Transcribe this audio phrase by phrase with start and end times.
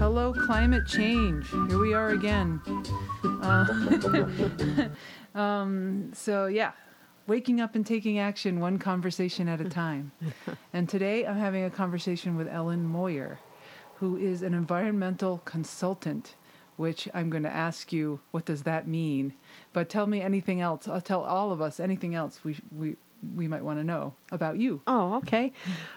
[0.00, 1.50] Hello, climate change.
[1.50, 2.58] Here we are again.
[3.22, 4.88] Uh,
[5.38, 6.72] um, so, yeah,
[7.26, 10.10] waking up and taking action one conversation at a time.
[10.72, 13.40] and today I'm having a conversation with Ellen Moyer,
[13.96, 16.34] who is an environmental consultant,
[16.78, 19.34] which I'm going to ask you, what does that mean?
[19.74, 20.88] But tell me anything else.
[20.88, 22.96] I'll tell all of us anything else we, we,
[23.36, 24.80] we might want to know about you.
[24.86, 25.52] Oh, okay.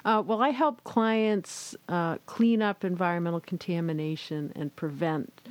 [0.06, 5.42] Uh, well, I help clients uh, clean up environmental contamination and prevent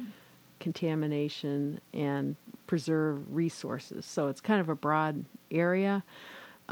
[0.61, 4.07] contamination and preserve resources.
[4.07, 6.05] So it's kind of a broad area.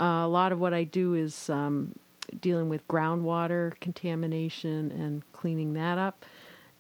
[0.00, 1.94] Uh, a lot of what I do is um,
[2.40, 6.24] dealing with groundwater contamination and cleaning that up.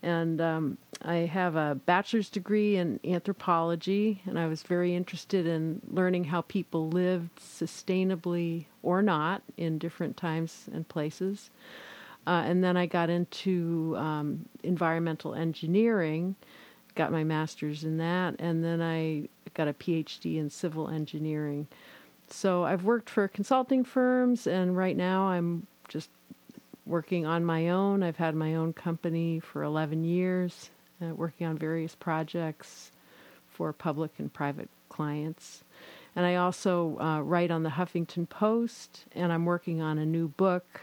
[0.02, 5.82] And um, I have a bachelor's degree in anthropology, and I was very interested in
[5.90, 11.50] learning how people lived sustainably or not in different times and places.
[12.26, 16.36] Uh, and then I got into um, environmental engineering,
[16.94, 21.66] got my master's in that, and then I got a PhD in civil engineering.
[22.28, 26.08] So I've worked for consulting firms, and right now I'm just
[26.90, 28.02] working on my own.
[28.02, 32.90] I've had my own company for 11 years, uh, working on various projects
[33.48, 35.62] for public and private clients.
[36.16, 40.28] And I also uh, write on the Huffington Post, and I'm working on a new
[40.28, 40.80] book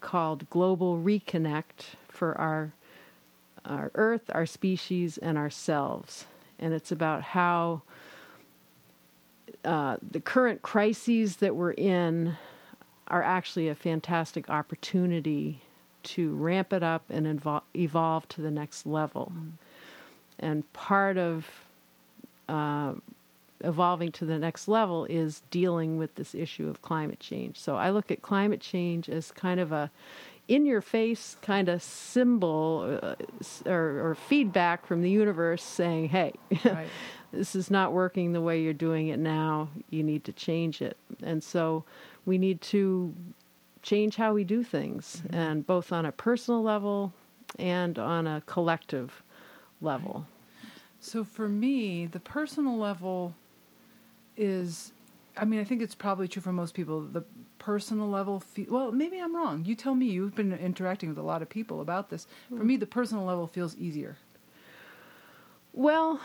[0.00, 2.72] called Global Reconnect for our,
[3.66, 6.24] our Earth, our species, and ourselves.
[6.58, 7.82] And it's about how
[9.64, 12.36] uh, the current crises that we're in
[13.08, 15.62] are actually a fantastic opportunity
[16.02, 19.32] to ramp it up and evol- evolve to the next level.
[19.34, 19.50] Mm.
[20.38, 21.46] And part of
[22.48, 22.94] uh,
[23.60, 27.58] evolving to the next level is dealing with this issue of climate change.
[27.58, 29.90] So I look at climate change as kind of a
[30.46, 33.14] in your face kind of symbol uh,
[33.66, 36.32] or, or, feedback from the universe saying, hey,
[36.64, 36.88] right.
[37.32, 39.68] this is not working the way you're doing it now.
[39.90, 40.96] You need to change it.
[41.22, 41.84] And so
[42.28, 43.14] we need to
[43.82, 45.34] change how we do things, mm-hmm.
[45.34, 47.12] and both on a personal level
[47.58, 49.22] and on a collective
[49.80, 50.26] level.
[51.00, 53.34] So for me, the personal level
[54.36, 54.92] is,
[55.36, 57.00] I mean, I think it's probably true for most people.
[57.00, 57.24] The
[57.58, 59.64] personal level, fe- well, maybe I'm wrong.
[59.64, 60.06] You tell me.
[60.06, 62.26] You've been interacting with a lot of people about this.
[62.48, 64.16] For me, the personal level feels easier.
[65.72, 66.20] Well,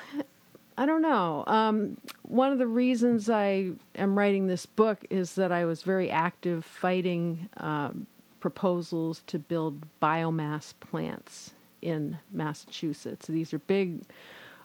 [0.78, 1.44] I don't know.
[1.46, 6.10] Um, one of the reasons I am writing this book is that I was very
[6.10, 8.08] active fighting um,
[8.40, 11.52] proposals to build biomass plants
[11.82, 13.28] in Massachusetts.
[13.28, 14.02] These are big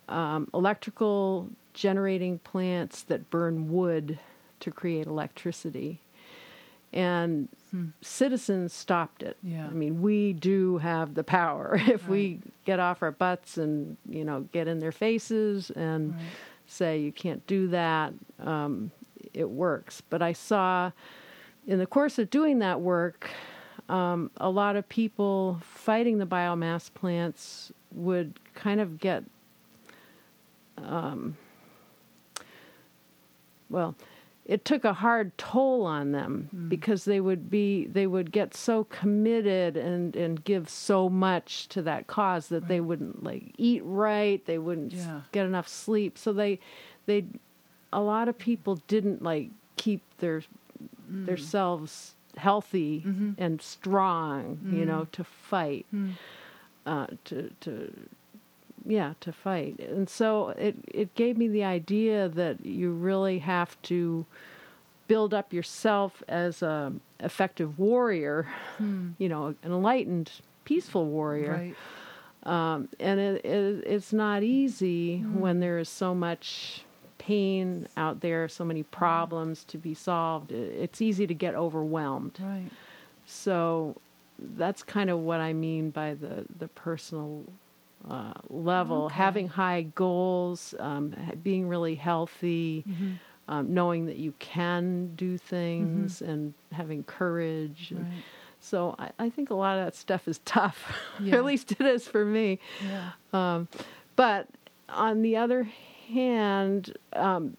[0.09, 4.19] um, electrical generating plants that burn wood
[4.61, 6.01] to create electricity.
[6.93, 7.89] And hmm.
[8.01, 9.37] citizens stopped it.
[9.43, 9.67] Yeah.
[9.67, 12.09] I mean, we do have the power if right.
[12.09, 16.23] we get off our butts and you know get in their faces and right.
[16.67, 18.15] say you can't do that.
[18.41, 18.91] Um,
[19.35, 20.01] it works.
[20.01, 20.91] But I saw
[21.67, 23.29] in the course of doing that work,
[23.89, 29.25] um, a lot of people fighting the biomass plants would kind of get,
[30.79, 31.37] um,
[33.71, 33.95] well,
[34.49, 36.69] it took a hard toll on them mm.
[36.71, 41.83] because they would be they would get so committed and and give so much to
[41.83, 42.69] that cause that right.
[42.69, 45.21] they wouldn't like eat right they wouldn't yeah.
[45.33, 46.59] get enough sleep so they
[47.07, 47.25] they
[47.93, 50.43] a lot of people didn't like keep their
[51.11, 51.27] mm.
[51.27, 53.33] themselves healthy mm-hmm.
[53.37, 54.73] and strong mm.
[54.79, 56.13] you know to fight mm.
[56.87, 57.93] uh, to to
[58.89, 63.81] yeah to fight and so it it gave me the idea that you really have
[63.83, 64.25] to
[65.07, 68.49] build up yourself as a effective warrior
[68.79, 69.11] hmm.
[69.19, 70.33] you know an enlightened
[70.65, 71.75] peaceful warrior
[72.45, 72.75] right.
[72.75, 75.39] um, and it, it, it's not easy hmm.
[75.39, 76.83] when there is so much
[77.19, 82.71] pain out there so many problems to be solved it's easy to get overwhelmed right
[83.27, 83.95] so
[84.57, 87.45] that's kind of what I mean by the the personal
[88.09, 89.15] uh, level, okay.
[89.15, 93.13] having high goals, um, being really healthy, mm-hmm.
[93.49, 96.31] um, knowing that you can do things, mm-hmm.
[96.31, 97.93] and having courage.
[97.97, 98.07] Right.
[98.61, 100.93] so I, I, think a lot of that stuff is tough.
[101.21, 101.37] Yeah.
[101.37, 102.61] At least it is for me.
[102.85, 103.11] Yeah.
[103.33, 103.69] Um,
[104.15, 104.47] but
[104.89, 105.69] on the other
[106.09, 107.57] hand, um,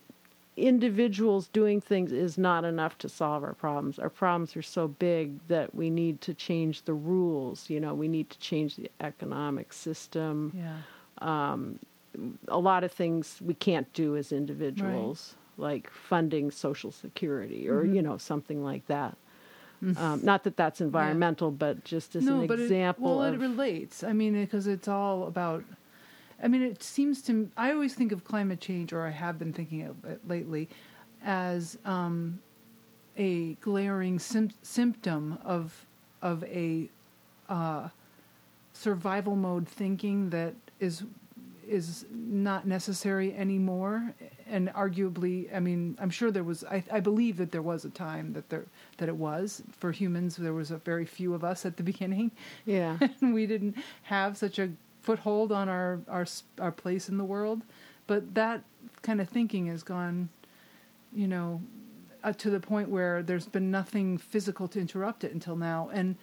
[0.59, 3.99] individuals doing things is not enough to solve our problems.
[3.99, 7.69] Our problems are so big that we need to change the rules.
[7.69, 10.53] You know, we need to change the economic system.
[10.55, 10.77] Yeah.
[11.19, 11.79] Um,
[12.47, 15.63] a lot of things we can't do as individuals, right.
[15.63, 17.95] like funding Social Security or mm-hmm.
[17.95, 19.15] you know something like that.
[19.81, 24.03] Um, not that that's environmental, but just as an but example it, well, it relates.
[24.03, 25.63] I mean, because it's all about.
[26.41, 27.49] I mean, it seems to.
[27.57, 30.69] I always think of climate change, or I have been thinking of it lately,
[31.23, 32.39] as um,
[33.17, 35.85] a glaring sim- symptom of
[36.21, 36.89] of a
[37.49, 37.89] uh,
[38.73, 41.03] survival mode thinking that is
[41.67, 44.13] is not necessary anymore.
[44.47, 47.91] And arguably i mean i'm sure there was I, I believe that there was a
[47.91, 48.65] time that there
[48.97, 49.61] that it was.
[49.77, 52.31] For humans there was a very few of us at the beginning.
[52.65, 52.97] Yeah.
[53.21, 54.71] And we didn't have such a
[55.01, 56.25] foothold on our our
[56.59, 57.61] our place in the world
[58.07, 58.63] but that
[59.01, 60.29] kind of thinking has gone
[61.13, 61.61] you know
[62.23, 66.15] uh, to the point where there's been nothing physical to interrupt it until now and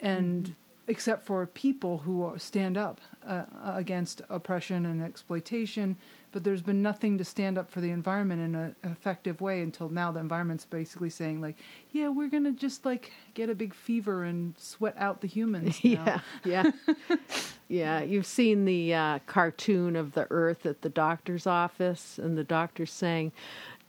[0.00, 0.52] and mm-hmm
[0.90, 5.96] except for people who stand up uh, against oppression and exploitation.
[6.32, 9.88] But there's been nothing to stand up for the environment in an effective way until
[9.88, 10.12] now.
[10.12, 11.56] The environment's basically saying, like,
[11.90, 15.80] yeah, we're gonna just like get a big fever and sweat out the humans.
[15.90, 16.22] Now.
[16.44, 16.70] Yeah,
[17.08, 17.16] yeah,
[17.68, 18.02] yeah.
[18.02, 22.92] You've seen the uh, cartoon of the Earth at the doctor's office, and the doctor's
[22.92, 23.32] saying,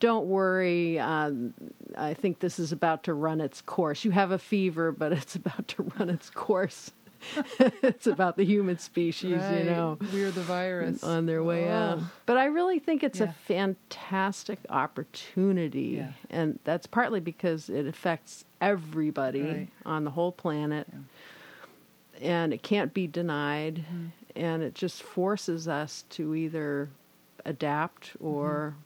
[0.01, 0.99] don't worry.
[0.99, 1.53] Um,
[1.95, 4.03] I think this is about to run its course.
[4.03, 6.91] You have a fever, but it's about to run its course.
[7.81, 9.59] it's about the human species, right.
[9.59, 9.97] you know.
[10.13, 11.03] We're the virus.
[11.03, 11.73] On their way oh.
[11.73, 11.99] out.
[12.25, 13.29] But I really think it's yeah.
[13.29, 15.97] a fantastic opportunity.
[15.97, 16.11] Yeah.
[16.29, 19.67] And that's partly because it affects everybody right.
[19.85, 20.87] on the whole planet.
[20.91, 22.27] Yeah.
[22.27, 23.85] And it can't be denied.
[23.85, 24.05] Mm-hmm.
[24.35, 26.89] And it just forces us to either
[27.45, 28.73] adapt or.
[28.73, 28.81] Mm-hmm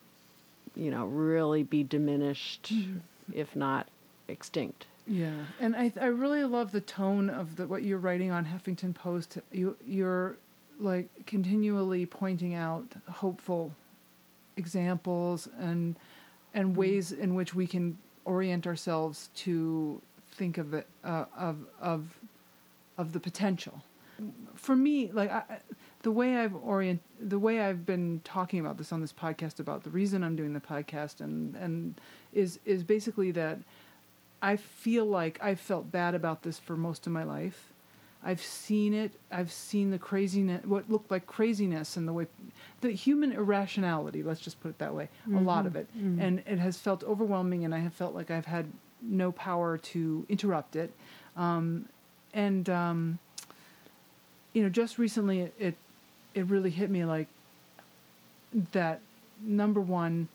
[0.75, 2.97] you know, really be diminished, mm-hmm.
[3.33, 3.88] if not
[4.27, 4.85] extinct.
[5.07, 8.93] Yeah, and I I really love the tone of the what you're writing on Huffington
[8.95, 9.37] Post.
[9.51, 10.37] You you're
[10.79, 13.71] like continually pointing out hopeful
[14.57, 15.95] examples and
[16.53, 16.79] and mm-hmm.
[16.79, 22.19] ways in which we can orient ourselves to think of it uh, of of
[22.97, 23.81] of the potential.
[24.55, 25.43] For me, like I,
[26.01, 29.83] the way I've orient the way I've been talking about this on this podcast about
[29.83, 31.99] the reason I'm doing the podcast and and
[32.33, 33.59] is is basically that
[34.41, 37.71] I feel like I've felt bad about this for most of my life.
[38.23, 39.11] I've seen it.
[39.31, 42.27] I've seen the craziness, what looked like craziness, and the way,
[42.81, 44.23] the human irrationality.
[44.23, 45.09] Let's just put it that way.
[45.27, 45.37] Mm-hmm.
[45.37, 46.19] A lot of it, mm-hmm.
[46.19, 48.65] and it has felt overwhelming, and I have felt like I've had
[49.01, 50.91] no power to interrupt it.
[51.38, 51.88] Um,
[52.33, 53.19] and um,
[54.53, 55.75] you know, just recently, it, it
[56.33, 57.27] it really hit me like
[58.71, 59.01] that
[59.41, 60.29] number one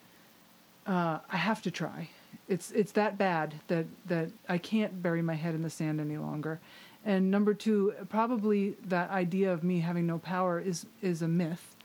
[0.86, 2.08] uh, I have to try.
[2.50, 6.18] It's it's that bad that that I can't bury my head in the sand any
[6.18, 6.60] longer.
[7.04, 11.76] And number two, probably that idea of me having no power is is a myth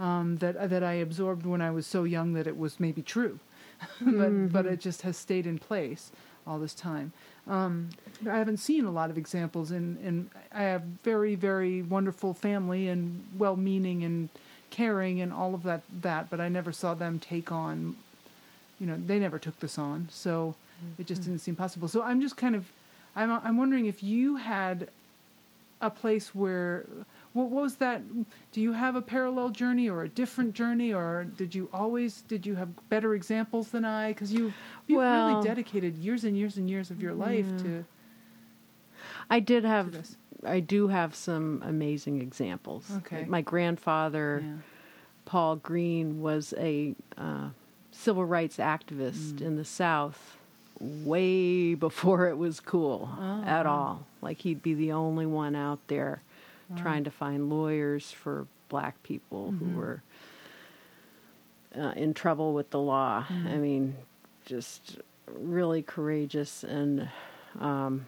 [0.00, 3.38] um, that that I absorbed when I was so young that it was maybe true,
[4.00, 4.46] but mm-hmm.
[4.48, 6.10] but it just has stayed in place
[6.46, 7.12] all this time.
[7.46, 7.90] Um,
[8.28, 12.88] I haven't seen a lot of examples, and and I have very very wonderful family
[12.88, 14.28] and well-meaning and
[14.70, 17.96] caring and all of that that, but I never saw them take on.
[18.78, 21.00] You know, they never took this on, so mm-hmm.
[21.00, 21.88] it just didn't seem possible.
[21.88, 22.66] So I'm just kind of,
[23.14, 24.88] I'm I'm wondering if you had
[25.80, 26.86] a place where
[27.34, 28.02] what, was that?
[28.52, 32.46] Do you have a parallel journey or a different journey, or did you always did
[32.46, 34.08] you have better examples than I?
[34.08, 34.52] Because you
[34.86, 37.62] you well, really dedicated years and years and years of your life yeah.
[37.62, 37.84] to.
[39.28, 39.94] I did have.
[40.44, 42.90] I do have some amazing examples.
[42.98, 43.24] Okay.
[43.24, 44.52] My grandfather, yeah.
[45.24, 47.48] Paul Green, was a uh,
[47.94, 49.42] civil rights activist mm.
[49.42, 50.36] in the South
[50.80, 54.06] way before it was cool oh, at all.
[54.20, 56.22] Like he'd be the only one out there
[56.68, 56.82] wow.
[56.82, 59.72] trying to find lawyers for black people mm-hmm.
[59.72, 60.02] who were
[61.78, 63.24] uh, in trouble with the law.
[63.28, 63.48] Mm-hmm.
[63.48, 63.96] I mean,
[64.44, 64.98] just
[65.32, 67.08] really courageous and.
[67.60, 68.06] Um,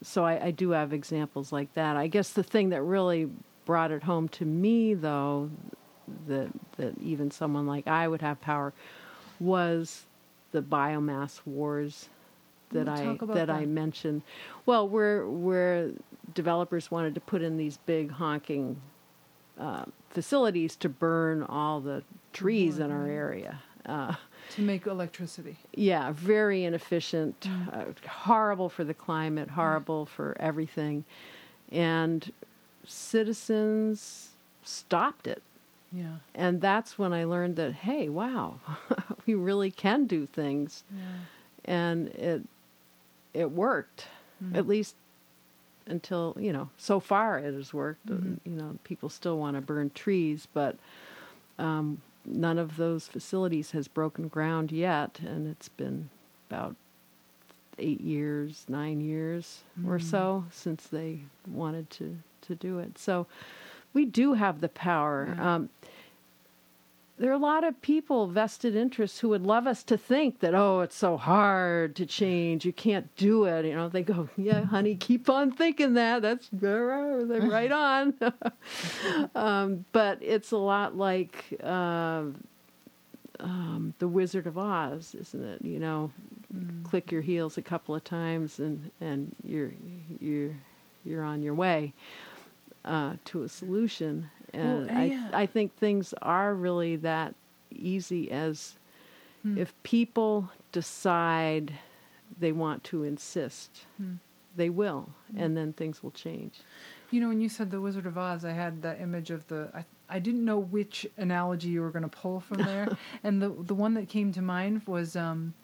[0.00, 1.96] so I, I, do have examples like that.
[1.96, 3.28] I guess the thing that really
[3.64, 5.50] brought it home to me, though,
[6.26, 8.72] that that even someone like I would have power,
[9.40, 10.04] was
[10.52, 12.08] the biomass wars
[12.70, 14.22] that I that, that, I mentioned.
[14.66, 15.90] Well, where where
[16.34, 18.80] developers wanted to put in these big honking
[19.58, 22.84] uh, facilities to burn all the trees mm-hmm.
[22.84, 23.60] in our area.
[23.86, 24.14] Uh,
[24.50, 25.56] to make electricity.
[25.74, 27.74] Yeah, very inefficient, mm.
[27.74, 30.08] uh, horrible for the climate, horrible mm.
[30.08, 31.04] for everything.
[31.72, 32.30] And
[32.86, 34.30] citizens
[34.62, 35.42] stopped it.
[35.92, 36.16] Yeah.
[36.34, 38.60] And that's when I learned that, hey, wow,
[39.26, 40.84] we really can do things.
[40.90, 41.72] Yeah.
[41.72, 42.42] And it
[43.34, 44.06] it worked,
[44.42, 44.56] mm-hmm.
[44.56, 44.94] at least
[45.86, 46.70] until you know.
[46.76, 48.06] So far, it has worked.
[48.06, 48.34] Mm-hmm.
[48.44, 50.76] You know, people still want to burn trees, but
[51.58, 56.10] um, none of those facilities has broken ground yet, and it's been
[56.50, 56.76] about
[57.78, 62.98] eight years, nine years or so since they wanted to, to do it.
[62.98, 63.26] So
[63.92, 65.34] we do have the power.
[65.34, 65.54] Yeah.
[65.54, 65.70] Um,
[67.18, 70.54] there are a lot of people, vested interests, who would love us to think that,
[70.54, 72.64] oh, it's so hard to change.
[72.64, 73.64] You can't do it.
[73.64, 76.22] You know, they go, yeah, honey, keep on thinking that.
[76.22, 78.14] That's right on.
[79.34, 82.24] um, but it's a lot like uh,
[83.40, 85.64] um, the Wizard of Oz, isn't it?
[85.64, 86.12] You know,
[86.84, 89.72] click your heels a couple of times and, and you're,
[90.20, 90.54] you're,
[91.04, 91.92] you're on your way
[92.88, 94.30] uh, to a solution.
[94.52, 95.28] And Well, I, yeah.
[95.32, 97.34] I think things are really that
[97.70, 98.74] easy as
[99.42, 99.56] Hmm.
[99.56, 101.72] if people decide
[102.40, 104.14] they want to insist, Hmm.
[104.56, 106.60] they will, and then things will change.
[107.12, 109.68] You know, when you said the Wizard of Oz, I had that image of the.
[109.74, 112.88] I, I didn't know which analogy you were going to pull from there,
[113.22, 115.54] and the the one that came to mind was um,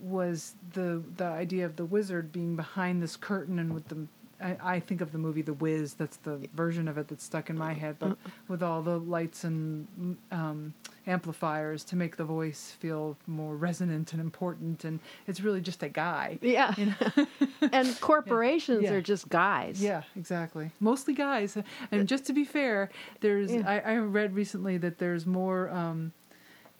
[0.00, 4.06] was the the idea of the wizard being behind this curtain and with the.
[4.42, 5.94] I, I think of the movie The Wiz.
[5.94, 8.16] That's the version of it that's stuck in my head, but
[8.48, 10.74] with all the lights and um,
[11.06, 15.88] amplifiers to make the voice feel more resonant and important, and it's really just a
[15.88, 16.38] guy.
[16.42, 16.74] Yeah.
[16.76, 17.26] You know?
[17.72, 18.92] and corporations Yeah.
[18.92, 19.82] are just guys.
[19.82, 20.70] Yeah, exactly.
[20.80, 21.56] Mostly guys.
[21.90, 23.62] And just to be fair, there's Yeah.
[23.66, 26.12] I, I read recently that there's more um,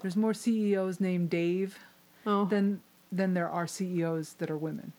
[0.00, 1.78] there's more CEOs named Dave
[2.26, 2.44] Oh.
[2.46, 4.92] than than there are CEOs that are women.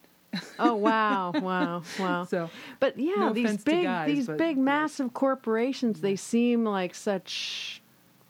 [0.59, 2.23] Oh wow, wow, wow.
[2.25, 2.49] So
[2.79, 7.81] But yeah, No these big guys, these but big massive corporations, they seem like such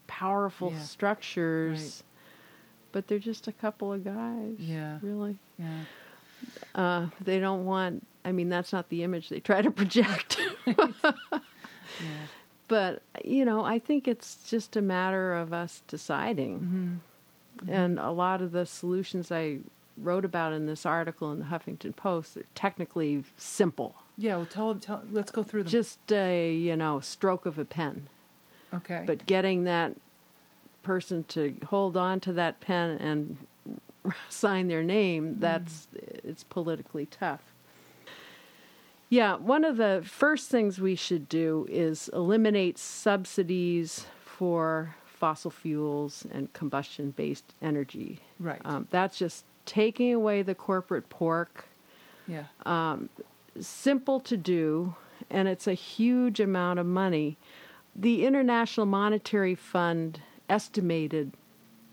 [0.07, 0.79] powerful Yeah.
[0.79, 2.03] structures.
[2.91, 4.55] But they're just a couple of guys.
[4.59, 4.99] Yeah.
[5.01, 5.37] Really.
[5.57, 5.85] yeah,
[6.75, 10.39] Uh, they don't want I mean that's not the image they try to project.
[10.67, 12.27] yeah,
[12.67, 17.01] but you know, I think it's just a matter of us deciding.
[17.65, 19.59] hmm And a lot of the solutions I
[19.97, 23.95] wrote about in this article in the Huffington Post are technically simple.
[24.17, 24.35] yeah.
[24.37, 25.03] Well, tell tell.
[25.11, 25.71] Let's go through them.
[25.71, 28.07] Just a, you know, stroke of a pen.
[28.73, 29.03] okay.
[29.05, 29.95] But getting that
[30.81, 33.37] person to hold on to that pen and
[34.29, 37.41] sign their name, that's it's politically tough.
[39.09, 46.25] Yeah, one of the first things we should do is eliminate subsidies for fossil fuels
[46.31, 48.19] and combustion based energy.
[48.39, 48.59] right.
[48.65, 51.65] Um, that's just taking away the corporate pork
[52.25, 52.43] yeah.
[52.65, 53.09] Um,
[53.59, 54.95] simple to do,
[55.29, 57.37] and it's a huge amount of money.
[57.95, 61.33] The International Monetary Fund estimated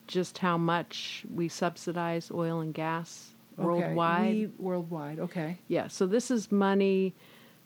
[0.07, 3.65] just how much we subsidize oil and gas Okay.
[3.67, 4.35] worldwide.
[4.37, 5.19] We, worldwide.
[5.19, 5.59] Okay.
[5.67, 7.13] yeah, so this is money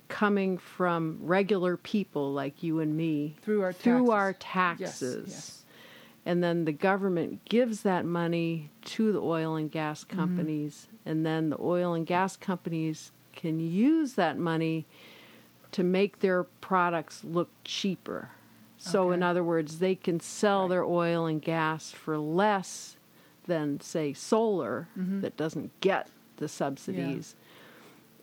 [0.09, 4.11] coming from regular people like you and me Through our through taxes.
[4.11, 5.29] our Yes, taxes.
[5.29, 5.64] yes.
[6.27, 10.17] And then the government gives that money to the oil and gas Mm-hmm.
[10.17, 14.87] companies, and then the oil and gas companies can use that money
[15.73, 18.31] to make their products look cheaper.
[18.79, 20.69] So, in other words, they can sell Right.
[20.71, 22.97] their oil and gas for less
[23.47, 25.21] than, say, solar Mhm.
[25.23, 27.35] that doesn't get the subsidies.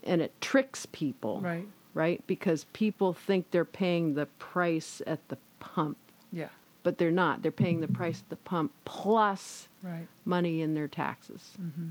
[0.03, 1.67] And it tricks people, Right.
[1.93, 2.23] right?
[2.27, 5.97] Because people think they're paying the price at the pump
[6.31, 6.49] Yeah.
[6.83, 7.41] But they're not.
[7.41, 10.07] They're paying the price at the pump plus Right.
[10.25, 11.51] money in their taxes.
[11.57, 11.89] hmm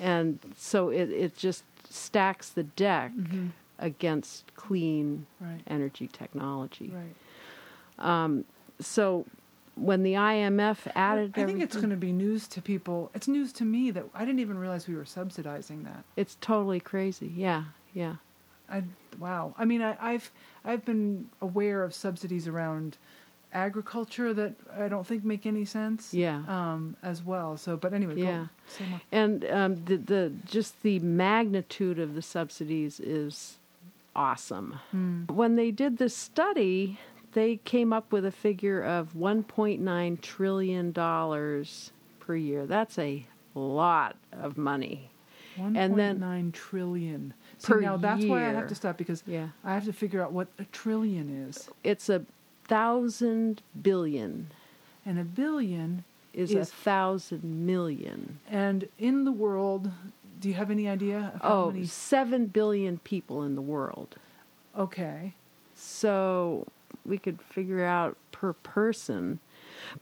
[0.00, 5.60] And so it, it just stacks the deck hmm against clean Right.
[5.66, 6.92] energy technology.
[6.94, 8.44] Right.
[8.80, 9.26] So
[9.74, 13.10] when the IMF added I think it's going to be news to people.
[13.14, 16.04] It's news to me that I didn't even realize we were subsidizing that.
[16.16, 17.32] it's totally crazy.
[17.34, 18.16] Yeah, yeah.
[18.70, 18.82] I
[19.18, 19.54] wow.
[19.58, 20.30] I mean, I, I've
[20.64, 22.96] I've been aware of subsidies around
[23.54, 26.14] agriculture that I don't think make any sense.
[26.14, 26.42] Yeah.
[26.48, 27.56] Um, as well.
[27.56, 28.14] So, but anyway,
[28.80, 28.98] Yeah.
[29.10, 33.58] And um, the, the just the magnitude of the subsidies is
[34.16, 34.78] awesome.
[34.90, 35.24] Hmm.
[35.24, 36.98] When they did this study,
[37.32, 42.66] they came up with a figure of 1.9 trillion dollars per year.
[42.66, 45.10] That's a lot of money.
[45.56, 45.96] One And
[47.62, 47.92] point then- nine trillion.
[47.92, 49.48] See, per now that's why I have to stop because Yeah.
[49.64, 52.24] I have to figure out what a trillion is, It's a
[52.64, 54.48] thousand billion
[55.04, 56.04] and a billion.
[56.32, 58.38] is, a thousand million.
[58.48, 59.90] And in the world,
[60.40, 61.84] do you have any idea Oh, many?
[61.86, 64.16] seven billion people in the world.
[64.76, 65.34] Okay.
[65.74, 66.66] So
[67.04, 69.40] we could figure out per person.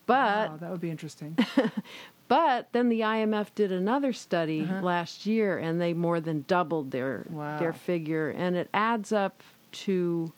[0.07, 1.37] But wow, that would be interesting.
[2.31, 4.81] But then the IMF did another study Uh-huh.
[4.83, 7.59] last year, and they more than doubled their Wow.
[7.59, 10.33] their figure, and it adds up to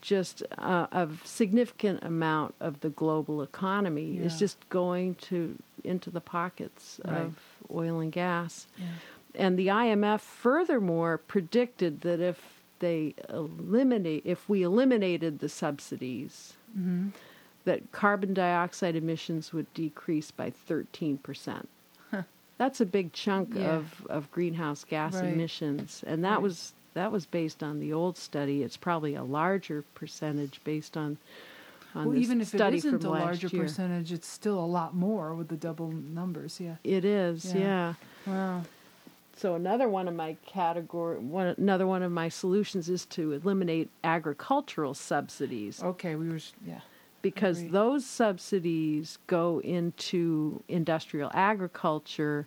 [0.00, 6.20] just uh, a significant amount of the global economy is just going to into the
[6.20, 7.16] pockets Right.
[7.22, 7.34] of
[7.74, 8.68] oil and gas.
[8.78, 8.84] Yeah.
[9.34, 12.38] And the IMF furthermore predicted that if
[12.78, 17.08] they eliminate if we eliminated the subsidies Mm-hmm.
[17.64, 21.66] That carbon dioxide emissions would decrease by 13%.
[22.58, 23.76] That's a big chunk Yeah.
[23.76, 25.32] of, of greenhouse gas Right.
[25.32, 26.04] emissions.
[26.06, 26.42] And that Right.
[26.42, 28.62] was that was based on the old study.
[28.62, 31.16] It's probably a larger percentage based on
[31.94, 33.62] on Well, even if it isn't a larger year.
[33.62, 36.60] percentage, it's still a lot more with the double numbers.
[36.60, 36.76] Yeah.
[36.84, 37.58] It is, Yeah.
[37.58, 37.94] yeah.
[38.26, 38.62] Wow.
[39.36, 43.88] So another one of my category, one another one of my solutions is to eliminate
[44.04, 45.82] agricultural subsidies.
[45.82, 46.40] Okay, we were.
[46.66, 46.80] Yeah.
[47.22, 47.72] Because Agreed.
[47.72, 52.46] those subsidies go into industrial agriculture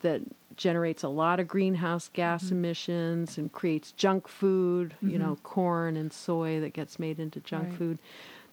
[0.00, 0.20] that
[0.56, 2.54] generates a lot of greenhouse gas Mm-hmm.
[2.56, 7.68] emissions and creates junk food, you know, corn and soy that gets made into junk
[7.70, 7.78] Right.
[7.78, 7.98] food.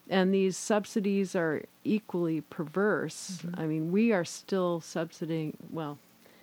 [0.09, 3.39] And these subsidies are equally perverse.
[3.45, 3.59] Mm-hmm.
[3.59, 5.97] I mean, we are still subsidizing, well,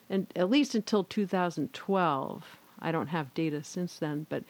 [0.09, 2.45] and at least until 2012.
[2.83, 4.43] I don't have data since then, but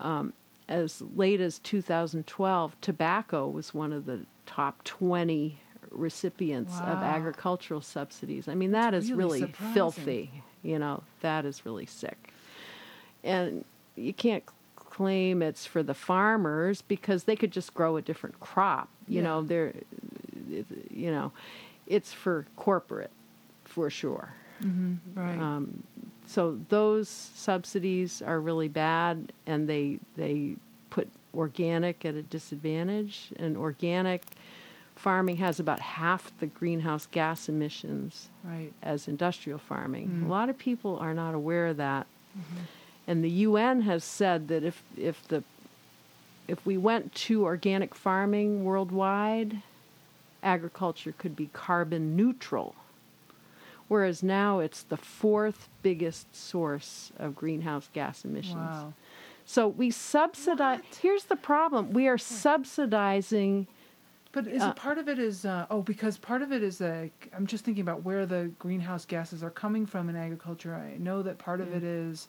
[0.00, 0.34] um,
[0.72, 5.58] as late as 2012, tobacco was one of the top 20
[5.90, 8.48] recipients of agricultural subsidies.
[8.48, 10.42] I mean, that is really really filthy.
[10.62, 12.32] You know, that is really sick.
[13.22, 13.64] And
[13.96, 14.44] you can't
[14.76, 18.88] claim it's for the farmers because they could just grow a different crop.
[19.06, 19.22] You Yeah.
[19.24, 19.74] know, they're,
[20.90, 21.32] you know,
[21.86, 23.10] it's for corporate
[23.64, 24.32] for sure.
[24.62, 25.18] Mm-hmm.
[25.18, 25.38] Right.
[25.38, 25.82] Um,
[26.32, 30.56] so those subsidies are really bad, and they they
[30.88, 33.28] put organic at a disadvantage.
[33.36, 34.22] And organic
[34.96, 38.72] farming has about half the greenhouse gas emissions right.
[38.82, 40.08] as industrial farming.
[40.08, 40.26] Mm.
[40.26, 42.06] A lot of people are not aware of that.
[43.06, 45.44] And the UN has said that if if the
[46.48, 49.60] if we went to organic farming worldwide,
[50.42, 52.74] agriculture could be carbon neutral.
[53.92, 58.56] Whereas now it's the fourth biggest source of greenhouse gas emissions.
[58.56, 58.94] Wow.
[59.44, 60.80] So we subsidize.
[61.02, 63.66] Here's the problem: we are subsidizing.
[64.32, 67.28] But is Uh, part of it is uh, oh because part of it is like
[67.36, 70.74] I'm just thinking about where the greenhouse gases are coming from in agriculture.
[70.74, 72.28] I know that part of it is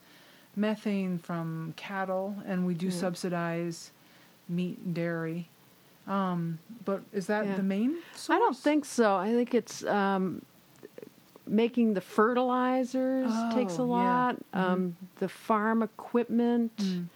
[0.58, 2.92] methane from cattle, and we do Yeah.
[3.06, 3.92] subsidize
[4.50, 5.48] meat and dairy.
[6.08, 7.56] Um, but is that Yeah.
[7.56, 8.00] the main?
[8.16, 8.36] Source?
[8.36, 9.16] I don't think so.
[9.16, 10.42] I think it's um,
[11.48, 14.18] making the fertilizers takes a Oh, yeah.
[14.18, 14.38] lot.
[14.54, 17.10] Um, the farm equipment, Mm.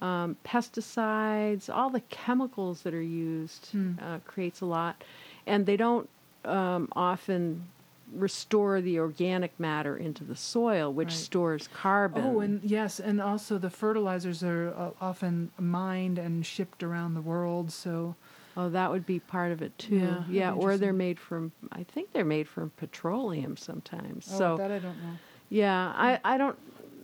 [0.00, 3.92] um, pesticides, all the chemicals that are used Hmm.
[4.00, 5.02] uh, creates a lot,
[5.46, 6.08] and they don't
[6.44, 7.64] um, often
[8.12, 11.16] restore the organic matter into the soil, which Right.
[11.16, 12.22] stores carbon.
[12.22, 17.22] Oh, and yes, and also the fertilizers are uh, often mined and shipped around the
[17.22, 17.72] world.
[17.72, 18.14] So
[18.56, 19.96] Oh, that would be part of it too.
[19.96, 21.50] Yeah, Yeah, or they're made from.
[21.72, 24.28] I think they're made from petroleum sometimes.
[24.32, 25.18] oh, so that I don't know.
[25.48, 26.56] Yeah, I, I don't.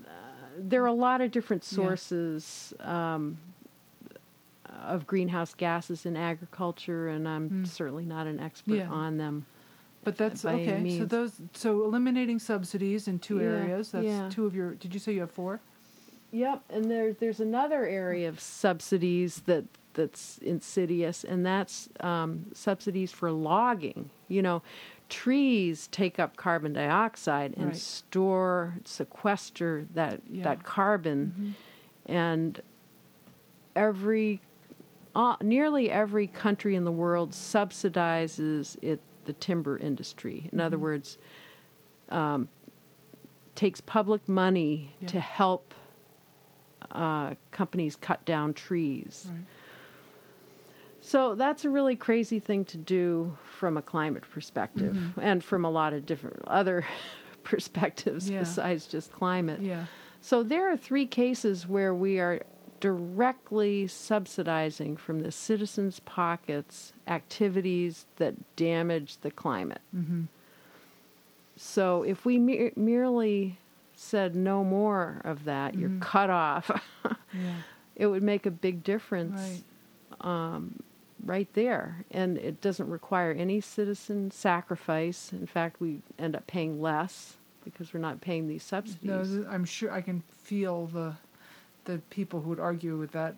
[0.07, 0.11] Uh,
[0.59, 1.77] there are a lot of different Yeah.
[1.77, 3.37] sources um,
[4.87, 7.67] of greenhouse gases in agriculture, and I'm Mm.
[7.67, 8.89] certainly not an expert Yeah.
[8.91, 9.47] on them.
[10.03, 10.99] But that's okay.
[10.99, 13.91] So those so eliminating subsidies in two Yeah, areas.
[13.93, 14.29] That's yeah.
[14.31, 14.75] two of your.
[14.75, 15.61] Did you say you have four?
[16.33, 23.11] Yep, and there, there's another area of subsidies that that's insidious, and that's um, subsidies
[23.13, 24.11] for logging.
[24.29, 24.63] You know,
[25.09, 27.77] trees take up carbon dioxide and Right.
[27.77, 30.45] store, sequester that Yeah.
[30.45, 32.13] that carbon, Mm-hmm.
[32.13, 32.61] and
[33.77, 34.41] every,
[35.15, 40.49] uh, nearly every country in the world subsidizes it the timber industry.
[40.53, 40.81] In other Mhm.
[40.81, 41.19] words,
[42.09, 42.49] um,
[43.55, 45.09] takes public money Yeah.
[45.09, 45.75] to help
[46.93, 49.29] uh, companies cut down trees.
[49.31, 49.45] Right.
[51.11, 55.13] So that's a really crazy thing to do from a climate perspective Mhm.
[55.21, 56.85] and from a lot of different other
[57.43, 58.41] perspectives Yeah.
[58.41, 59.61] besides just climate.
[59.61, 59.87] Yeah.
[60.21, 62.43] So there are three cases where we are
[62.79, 69.81] directly subsidizing from the citizens' pockets activities that damage the climate.
[69.93, 70.23] Mm-hmm.
[71.57, 73.59] So if we me- merely
[73.97, 76.01] said no more of that, you're Mhm.
[76.03, 76.71] cut off,
[77.35, 77.57] Yeah.
[77.97, 80.27] it would make a big difference Right.
[80.27, 80.83] um,
[81.25, 82.05] right there.
[82.11, 85.33] And it doesn't require any citizen sacrifice.
[85.33, 89.31] In fact, we end up paying less because we're not paying these subsidies.
[89.31, 91.15] No, I'm sure I can feel the
[91.85, 93.35] the people who would argue with that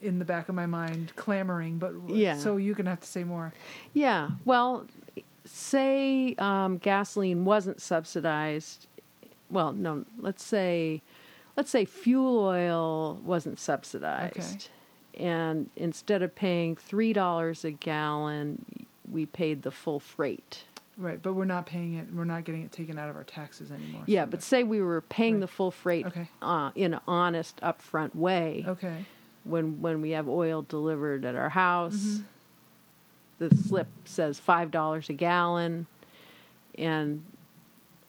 [0.00, 1.78] in the back of my mind clamoring.
[1.78, 2.36] But Yeah.
[2.36, 3.52] So you're gonna have to say more.
[3.92, 4.30] Yeah.
[4.44, 4.86] Well,
[5.44, 8.86] say um, gasoline wasn't subsidized.
[9.50, 10.04] Well, no.
[10.18, 11.02] Let's say,
[11.56, 14.68] let's say fuel oil wasn't subsidized,
[15.18, 18.64] and instead of paying three dollars a gallon,
[19.10, 20.64] we paid the full freight.
[20.96, 22.06] Right, but we're not paying it.
[22.14, 24.02] We're not getting it taken out of our taxes anymore.
[24.06, 25.40] Yeah, so but say we were paying Right.
[25.40, 26.28] the full freight Okay.
[26.40, 28.64] uh, in an honest, upfront way.
[28.66, 29.04] okay.
[29.44, 32.22] When when we have oil delivered at our house, Mm-hmm.
[33.48, 35.86] the slip says five dollars a gallon,
[36.78, 37.24] and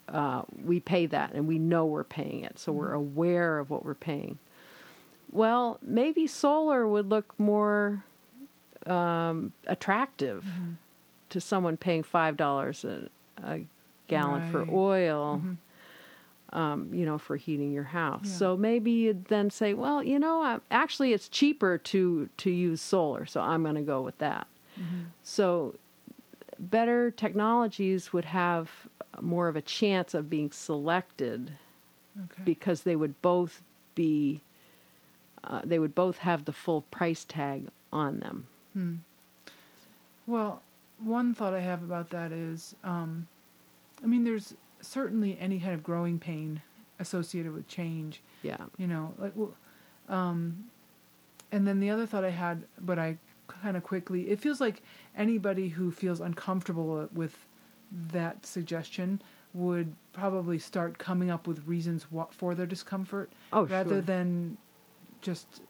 [0.07, 2.95] uh, we pay that, and we know we're paying it, so we're Mm-hmm.
[3.17, 4.37] aware of what we're paying.
[5.35, 8.03] Well, maybe solar would look more
[8.87, 10.71] um, attractive Mm-hmm.
[11.29, 13.09] to someone paying five dollars a,
[14.07, 14.69] gallon for Right.
[14.71, 15.41] oil.
[15.43, 15.57] Mhm.
[16.53, 18.21] Um, you know, for heating your house.
[18.25, 18.37] Yeah.
[18.37, 22.79] So maybe you'd then say, well, you know, i actually it's cheaper to to use
[22.81, 24.47] solar, so I'm going to go with that.
[24.79, 25.01] Mm-hmm.
[25.23, 25.75] So
[26.59, 28.69] better technologies would have
[29.19, 31.51] more of a chance of being selected
[32.25, 32.43] Okay.
[32.45, 33.61] because they would both
[33.95, 34.39] be
[35.45, 38.47] uh, they would both have the full price tag on them.
[38.73, 38.95] Hmm.
[40.27, 40.61] Well,
[40.99, 43.27] one thought I have about that is, um,
[44.03, 46.61] I mean, there's certainly any kind of growing pain
[46.99, 48.21] associated with change.
[48.43, 48.57] Yeah.
[48.77, 49.53] You know, like, well,
[50.09, 50.65] um,
[51.51, 54.81] and then the other thought I had, but I kind of quickly, it feels like
[55.15, 57.37] anybody who feels uncomfortable with
[58.11, 59.21] that suggestion
[59.53, 64.01] would probably start coming up with reasons for their discomfort Oh, rather sure.
[64.01, 64.57] than
[65.25, 65.61] just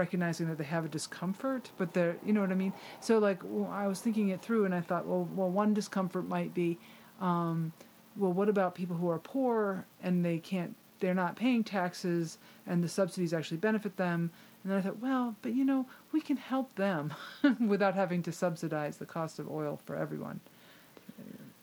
[0.00, 2.72] recognizing that they have a discomfort but they're you know what i mean?
[3.00, 3.40] So like
[3.84, 6.78] I was thinking it through and i thought well well one discomfort might be
[7.20, 7.72] um,
[8.16, 12.38] well what about people who are poor and they can't they're not paying taxes
[12.68, 14.30] and the subsidies actually benefit them?
[14.62, 17.12] And then i thought well but you know we can help them
[17.72, 20.38] without having to subsidize the cost of oil for everyone.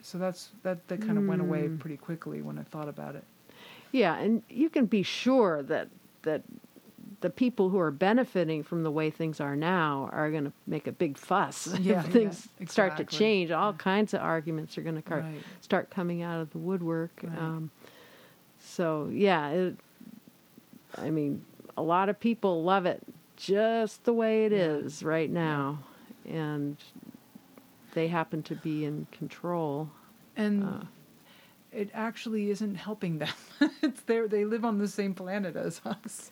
[0.02, 1.76] So that's that that kind of went away Hmm.
[1.76, 3.24] pretty quickly when i thought about it.
[3.92, 5.88] Yeah, and you can be sure that
[6.22, 6.42] that
[7.20, 10.86] the people who are benefiting from the way things are now are going to make
[10.86, 13.50] a big fuss Yeah, if yeah, things start to change.
[13.50, 15.42] All kinds of arguments are going to Right.
[15.60, 17.20] start coming out of the woodwork.
[17.22, 17.38] Right.
[17.38, 17.70] Um,
[18.58, 19.76] so yeah, it,
[20.96, 21.44] I mean,
[21.76, 23.02] a lot of people love it
[23.36, 25.08] just the way it is Yeah.
[25.08, 25.78] right now,
[26.28, 26.76] and
[27.94, 29.90] they happen to be in control.
[30.36, 30.84] and Uh.
[31.72, 33.32] it actually isn't helping them.
[33.82, 36.30] it's there; they live on the same planet as us,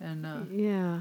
[0.00, 1.00] and uh, Yeah.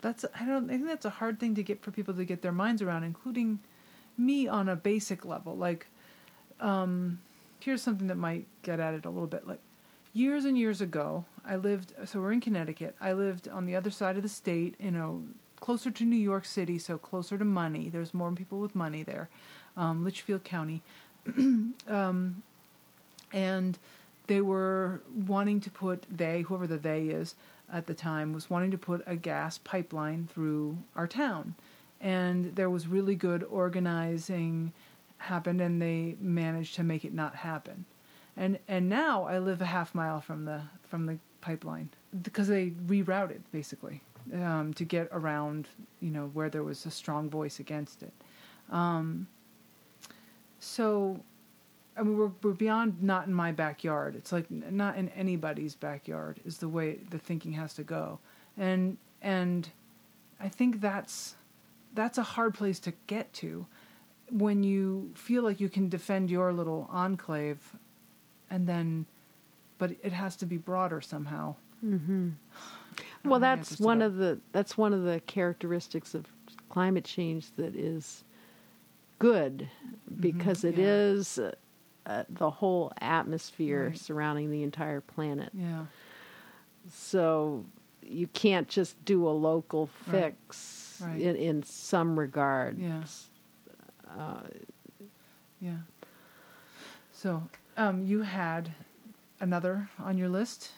[0.00, 2.42] that's I don't I think that's a hard thing to get for people to get
[2.42, 3.58] their minds around, including
[4.16, 5.56] me on a basic level.
[5.56, 5.86] Like,
[6.60, 7.20] um,
[7.60, 9.46] here's something that might get at it a little bit.
[9.46, 9.60] Like,
[10.12, 11.94] years and years ago, I lived.
[12.04, 12.94] So we're in Connecticut.
[13.00, 14.74] I lived on the other side of the state.
[14.78, 15.22] You know,
[15.60, 17.88] closer to New York City, so closer to money.
[17.88, 19.28] There's more people with money there.
[19.76, 20.82] Um, Litchfield County.
[21.88, 22.42] um,
[23.32, 23.78] and
[24.26, 27.34] they were wanting to put they whoever the they is
[27.72, 31.54] at the time was wanting to put a gas pipeline through our town.
[32.00, 34.72] And there was really good organizing
[35.18, 37.84] happened and they managed to make it not happen.
[38.36, 41.90] And and now i live a half mile from the from the pipeline
[42.22, 44.00] because they rerouted basically
[44.34, 45.68] um, to get around
[46.00, 48.12] you know where there was a strong voice against it.
[48.70, 49.26] Um,
[50.58, 51.20] so
[51.96, 54.14] I mean, we're we're beyond not in my backyard.
[54.16, 58.18] It's like not in anybody's backyard is the way the thinking has to go,
[58.56, 59.68] and and
[60.40, 61.34] I think that's
[61.94, 63.66] that's a hard place to get to
[64.30, 67.58] when you feel like you can defend your little enclave,
[68.48, 69.06] and then,
[69.78, 71.54] but it has to be broader somehow.
[71.84, 72.30] Mm-hmm.
[73.24, 76.26] Well, don't think I that's one of the that's one of the characteristics of
[76.70, 78.24] climate change that is
[79.18, 79.68] good
[80.20, 80.80] because it Mm-hmm.
[80.82, 80.88] yeah.
[80.88, 81.38] is
[82.10, 83.98] uh, the whole atmosphere Right.
[83.98, 85.50] surrounding the entire planet.
[85.54, 85.86] Yeah,
[86.90, 87.64] So
[88.02, 91.20] you can't just do a local fix Right.
[91.20, 92.78] in in some regard.
[92.78, 93.02] Yeah.
[94.18, 94.40] Uh,
[95.60, 95.76] yeah.
[97.12, 97.42] So,
[97.76, 98.72] um, you had
[99.40, 100.72] another on your list.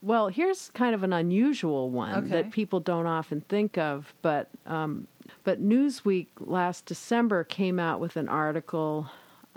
[0.00, 2.28] Well, here's kind of an unusual one Okay.
[2.28, 5.08] that people don't often think of, but um,
[5.44, 9.08] but Newsweek last December came out with an article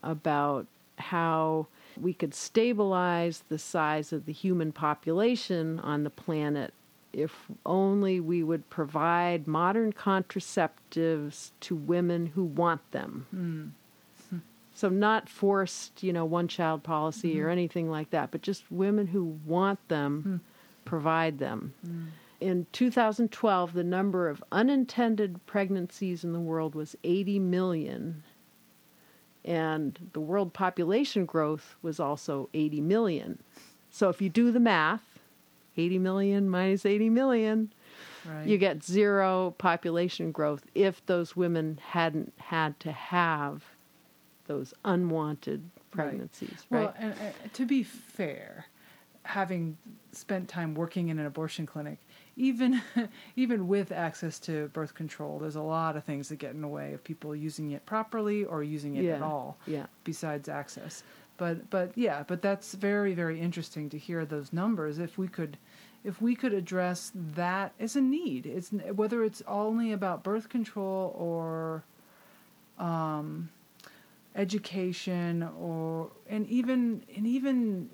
[0.03, 0.65] about
[1.01, 1.67] how
[1.99, 6.73] we could stabilize the size of the human population on the planet
[7.13, 13.25] if only we would provide modern contraceptives to women who want them.
[13.31, 13.67] Hmm.
[14.73, 17.51] So not forced, you know, one child policy or mm-hmm.
[17.51, 20.35] anything like that, but just women who want them, hmm.
[20.85, 21.73] provide them.
[21.85, 22.05] Hmm.
[22.39, 28.23] In 2012, the number of unintended pregnancies in the world was 80 million.
[29.43, 33.41] And the world population growth was also 80 million.
[33.89, 35.19] So if you do the math,
[35.77, 37.73] 80 million minus 80 million,
[38.25, 38.47] Right.
[38.47, 43.63] You get zero population growth if those women hadn't had to have
[44.47, 46.81] those unwanted pregnancies, right?
[46.81, 48.67] Well, and, and to be fair,
[49.23, 49.77] having
[50.11, 51.97] spent time working in an abortion clinic,
[52.37, 52.81] even
[53.35, 56.67] even with access to birth control, there's a lot of things that get in the
[56.67, 59.57] way of people using it properly or using it at all.
[59.65, 59.85] yeah.
[60.03, 61.03] Besides access,
[61.37, 64.99] but but yeah, but that's very very interesting to hear those numbers.
[64.99, 65.57] If we could.
[66.03, 71.15] If we could address that as a need, it's whether it's only about birth control
[71.15, 71.83] or
[72.79, 73.49] um,
[74.35, 77.89] education or and even and even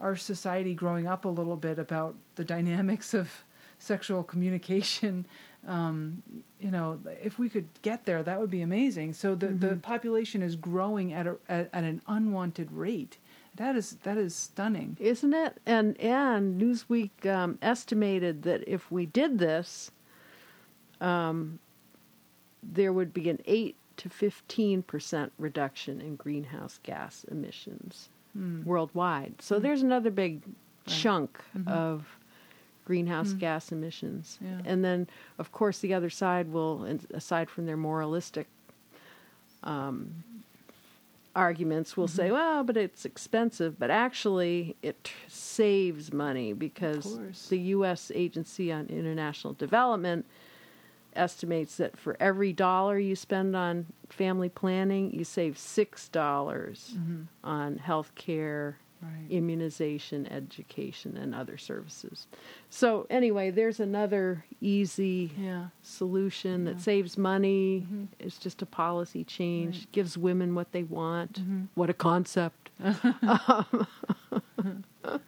[0.00, 3.44] our society growing up a little bit about the dynamics of
[3.78, 5.24] sexual communication
[5.66, 6.22] um,
[6.58, 9.12] you know if we could get there that would be amazing.
[9.12, 13.18] So the, the population is growing at, a, at at an unwanted rate.
[13.56, 14.96] That is that is stunning.
[15.00, 15.58] Isn't it?
[15.66, 19.90] And and Newsweek um, estimated that if we did this,
[21.00, 21.58] um,
[22.62, 29.34] there would be an eight to fifteen percent reduction in greenhouse gas emissions worldwide.
[29.40, 29.62] So mm.
[29.62, 30.42] there's another big
[30.86, 31.68] chunk mm-hmm.
[31.68, 32.06] of
[32.84, 33.38] greenhouse mm.
[33.38, 34.38] gas emissions.
[34.40, 34.60] Yeah.
[34.64, 38.46] And then, of course, the other side will, aside from their moralistic
[39.62, 40.24] um,
[41.36, 42.34] arguments will say, mm-hmm.
[42.34, 43.78] well, but it's expensive.
[43.78, 48.10] But actually, it t- saves money because the U.S.
[48.14, 50.26] Agency on International Development
[51.14, 56.94] estimates that for every dollar you spend on family planning, you save six dollars
[57.44, 62.26] on health care, right immunization, education, and other services.
[62.68, 66.72] So, anyway, there's another easy yeah solution Yeah.
[66.72, 67.86] that saves money.
[67.90, 68.08] Mhm.
[68.18, 69.92] It's just a policy change, Right.
[69.92, 71.40] gives women what they want.
[71.40, 71.68] Mhm.
[71.74, 72.70] What a concept.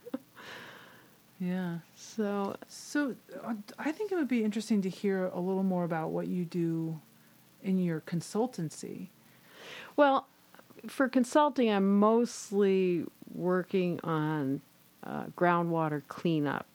[1.42, 5.84] yeah So, So uh, I think it would be interesting to hear a little more
[5.84, 7.00] about what you do
[7.62, 9.08] in your consultancy.
[9.96, 10.26] well,
[10.86, 14.60] for consulting, I'm mostly working on
[15.04, 16.66] uh, groundwater cleanup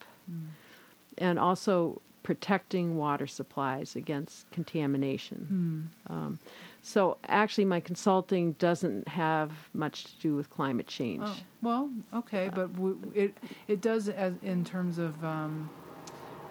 [1.17, 5.89] and also protecting water supplies against contamination.
[6.09, 6.39] Um,
[6.87, 11.21] so, actually, my consulting doesn't have much to do with climate change.
[11.25, 15.69] Oh, well, okay, but w- it it does as in terms of um,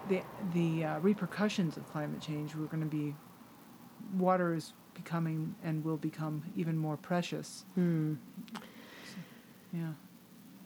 [0.09, 0.21] the
[0.53, 2.53] the uh, repercussions of climate change.
[2.53, 3.15] We're going to be
[4.15, 7.65] water is becoming and will become even more precious.
[7.73, 8.13] Hmm.
[9.73, 9.93] Yeah.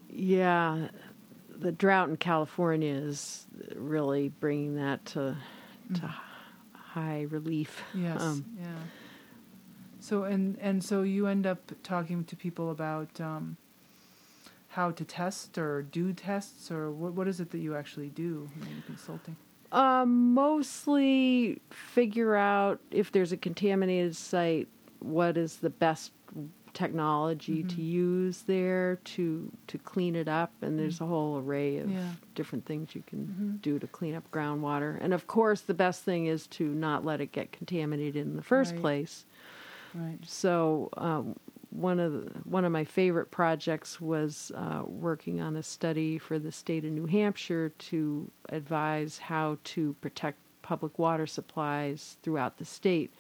[0.10, 0.88] Yeah,
[1.50, 5.38] the drought in California is really bringing that to
[5.94, 6.14] to
[6.74, 7.82] high relief.
[7.94, 8.22] Yes.
[8.22, 8.68] Um, yeah.
[10.02, 13.56] So and and so you end up talking to people about um,
[14.70, 18.50] how to test or do tests or what what is it that you actually do
[18.56, 19.38] in your consulting?
[19.72, 24.68] Um, mostly figure out if there's a contaminated site,
[25.00, 26.12] what is the best
[26.74, 31.90] technology to use there to to clean it up, and there's a whole array of
[31.92, 32.12] Yeah.
[32.34, 33.62] different things you can Mhm.
[33.62, 34.98] do to clean up groundwater.
[35.00, 38.42] And of course, the best thing is to not let it get contaminated in the
[38.42, 38.82] first Right.
[38.82, 39.26] place.
[39.94, 40.18] Right.
[40.26, 41.36] So um,
[41.70, 46.40] one of the, one of my favorite projects was uh, working on a study for
[46.40, 52.66] the state of New Hampshire to advise how to protect public water supplies throughout the
[52.66, 53.12] state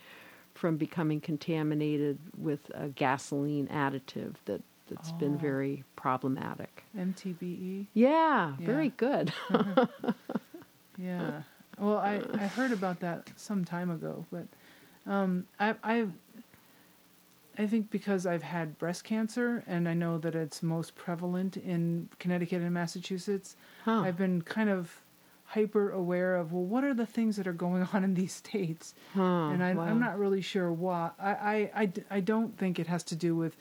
[0.53, 5.37] from becoming contaminated with a gasoline additive that that's been Oh.
[5.37, 6.83] very problematic.
[6.97, 7.87] MTBE.
[7.93, 8.65] Yeah, Yeah.
[8.65, 9.31] very good.
[10.97, 11.41] Yeah.
[11.79, 14.45] Well, I, I heard about that some time ago, but
[15.07, 16.05] um, I I
[17.61, 22.09] I think because I've had breast cancer and I know that it's most prevalent in
[22.17, 24.01] Connecticut and Massachusetts, Huh.
[24.01, 25.01] I've been kind of
[25.45, 28.95] hyper aware of well, what are the things that are going on in these states,
[29.13, 29.83] Huh, and I, wow.
[29.83, 31.11] I'm not really sure why.
[31.19, 33.55] I I I don't think it has to do with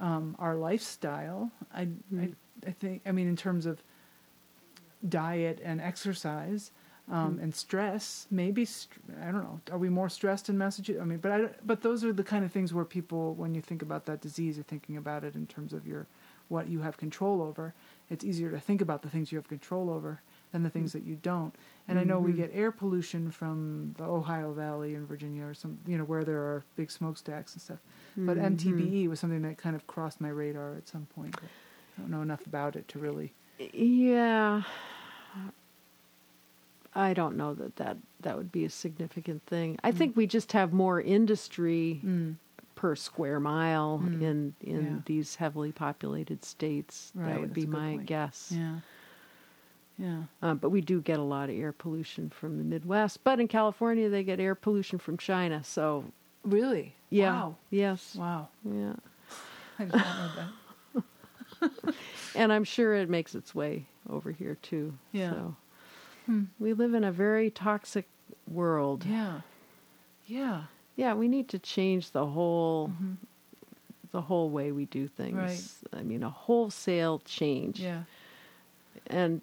[0.00, 1.52] um, our lifestyle.
[1.72, 1.88] I,
[2.18, 2.30] I
[2.66, 3.82] I think I mean in terms of
[5.08, 6.72] diet and exercise
[7.10, 8.26] um, and stress.
[8.30, 9.60] Maybe st- I don't know.
[9.70, 11.02] Are we more stressed in Massachusetts?
[11.02, 13.60] I mean, but I, but those are the kind of things where people, when you
[13.60, 16.06] think about that disease, are thinking about it in terms of your
[16.48, 17.72] what you have control over.
[18.10, 20.20] It's easier to think about the things you have control over
[20.52, 21.54] than the things that you don't.
[21.88, 22.36] And I know we Mhm.
[22.36, 26.38] get air pollution from the Ohio Valley in Virginia or some, you know, where there
[26.40, 27.78] are big smokestacks and stuff.
[28.16, 28.56] But Mhm.
[28.58, 31.32] MTBE was something that kind of crossed my radar at some point.
[31.32, 31.48] But
[31.96, 33.32] I don't know enough about it to really.
[33.72, 34.62] Yeah.
[36.94, 39.78] I don't know that that, that would be a significant thing.
[39.82, 42.36] I think we just have more industry Mm.
[42.76, 44.22] per square mile Mm.
[44.22, 45.00] in in Yeah.
[45.06, 47.12] these heavily populated states.
[47.14, 48.06] Right, that would be my point.
[48.06, 48.52] guess.
[48.54, 48.78] Yeah.
[49.98, 50.22] Yeah.
[50.42, 53.22] Uh, but we do get a lot of air pollution from the Midwest.
[53.24, 55.62] But in California, they get air pollution from China.
[55.64, 56.04] So
[56.44, 56.94] Really?
[57.10, 57.56] yeah, Wow.
[57.70, 58.48] yes, Wow.
[58.64, 58.94] yeah.
[59.78, 60.48] I did not know that.
[62.36, 64.92] And I'm sure it makes its way over here too.
[65.12, 65.30] Yeah.
[65.30, 65.56] So
[66.26, 66.44] Hmm.
[66.58, 68.06] we live in a very toxic
[68.50, 69.04] world.
[69.04, 69.40] Yeah.
[70.26, 70.64] Yeah.
[70.96, 73.16] Yeah, we need to change the whole Mhm.
[74.12, 75.34] the whole way we do things.
[75.92, 75.98] Right.
[76.00, 77.80] I mean, a wholesale change.
[77.80, 78.04] Yeah.
[79.08, 79.40] And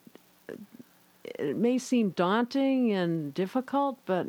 [1.24, 4.28] it may seem daunting and difficult, but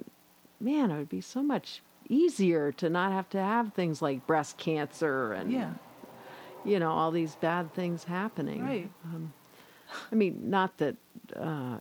[0.60, 4.58] man, it would be so much easier to not have to have things like breast
[4.58, 5.74] cancer and Yeah.
[6.64, 8.62] you know all these bad things happening.
[8.64, 8.90] Right.
[9.04, 9.32] Um,
[10.10, 10.96] I mean, not that
[11.36, 11.78] uh,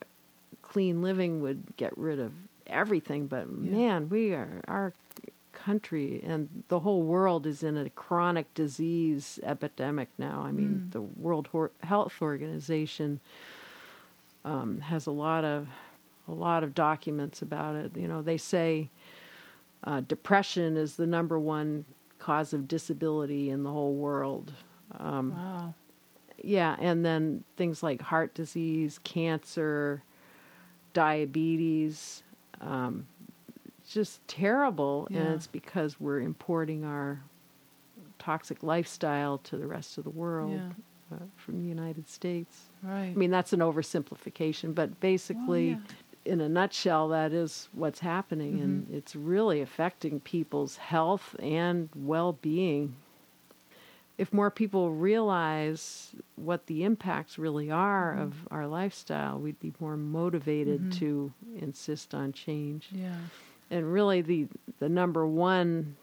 [0.72, 2.32] clean living would get rid of
[2.66, 3.72] everything, but Yeah.
[3.72, 4.94] man, we are our
[5.52, 10.42] country and the whole world is in a chronic disease epidemic now.
[10.44, 10.92] I mean, Mm.
[10.94, 11.50] the World
[11.84, 13.20] Health Organization
[14.46, 15.68] um, has a lot of
[16.28, 17.96] a lot of documents about it.
[17.98, 18.90] You know, they say
[19.84, 21.84] uh, depression is the number one
[22.20, 24.54] cause of disability in the whole world.
[25.00, 25.74] Um, Wow.
[26.44, 30.04] yeah, and then things like heart disease, cancer,
[30.94, 32.24] diabetes,
[32.60, 33.06] um,
[33.90, 35.08] just terrible.
[35.12, 37.20] And it's because we're importing our
[38.20, 40.62] toxic lifestyle to the rest of the world
[41.12, 41.18] Yeah.
[41.18, 42.70] uh, from the United States.
[42.84, 43.10] Right.
[43.10, 45.82] I mean, that's an oversimplification, but basically, Well,
[46.24, 48.96] in a nutshell, that is what's happening, and Mm-hmm.
[48.96, 52.96] it's really affecting people's health and well being.
[54.22, 58.22] If more people realize what the impacts really are Mm-hmm.
[58.24, 60.94] of our lifestyle, we'd be more motivated Mhm.
[61.00, 62.90] to insist on change.
[62.92, 63.16] yeah.
[63.72, 64.48] And really, the
[64.80, 65.96] the number one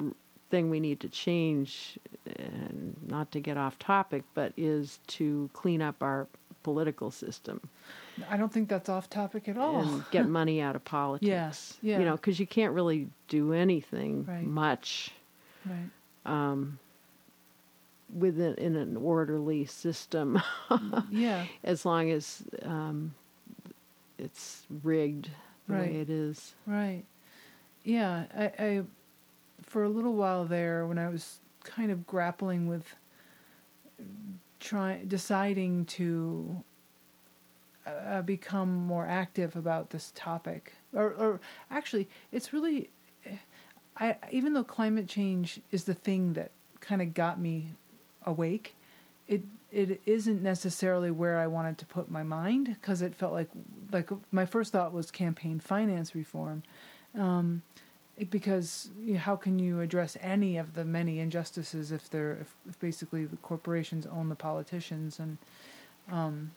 [0.00, 0.12] r-
[0.50, 1.98] thing we need to change,
[2.36, 6.26] and not to get off topic, but is to clean up our
[6.62, 7.60] political system
[8.30, 9.82] I don't think that's off topic at all.
[9.82, 11.28] and get money out of politics.
[11.28, 11.98] Yes, yeah.
[11.98, 14.46] You know, because you can't really do anything Right.
[14.46, 15.10] much
[15.68, 15.90] right.
[16.24, 16.78] um,
[18.14, 20.40] within in an orderly system
[21.10, 21.46] Yeah.
[21.64, 23.14] as long as um,
[24.18, 25.30] it's rigged
[25.68, 25.90] the Right.
[25.90, 26.54] way it is.
[26.66, 27.02] Right.
[27.84, 28.82] Yeah, I, I
[29.62, 32.94] for a little while there when I was kind of grappling with
[34.60, 36.62] trying deciding to
[37.86, 41.40] uh, become more active about this topic or or
[41.70, 42.90] actually it's really
[43.98, 47.74] I even though climate change is the thing that kind of got me
[48.26, 48.74] awake
[49.28, 53.48] it it isn't necessarily where I wanted to put my mind because it felt like
[53.92, 56.62] like my first thought was campaign finance reform,
[57.18, 57.62] um,
[58.16, 62.38] it- because you know, how can you address any of the many injustices if they're
[62.40, 65.38] if, if basically the corporations own the politicians and
[66.10, 66.52] um,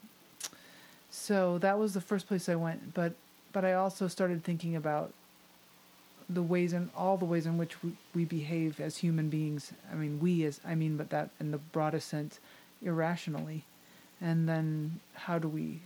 [1.09, 3.13] so that was the first place I went but
[3.51, 5.11] but I also started thinking about
[6.29, 9.73] the ways in all the ways in which we, we behave as human beings.
[9.91, 12.39] I mean, we as I mean, but that in the broadest sense,
[12.81, 13.65] irrationally,
[14.21, 15.79] and then how do we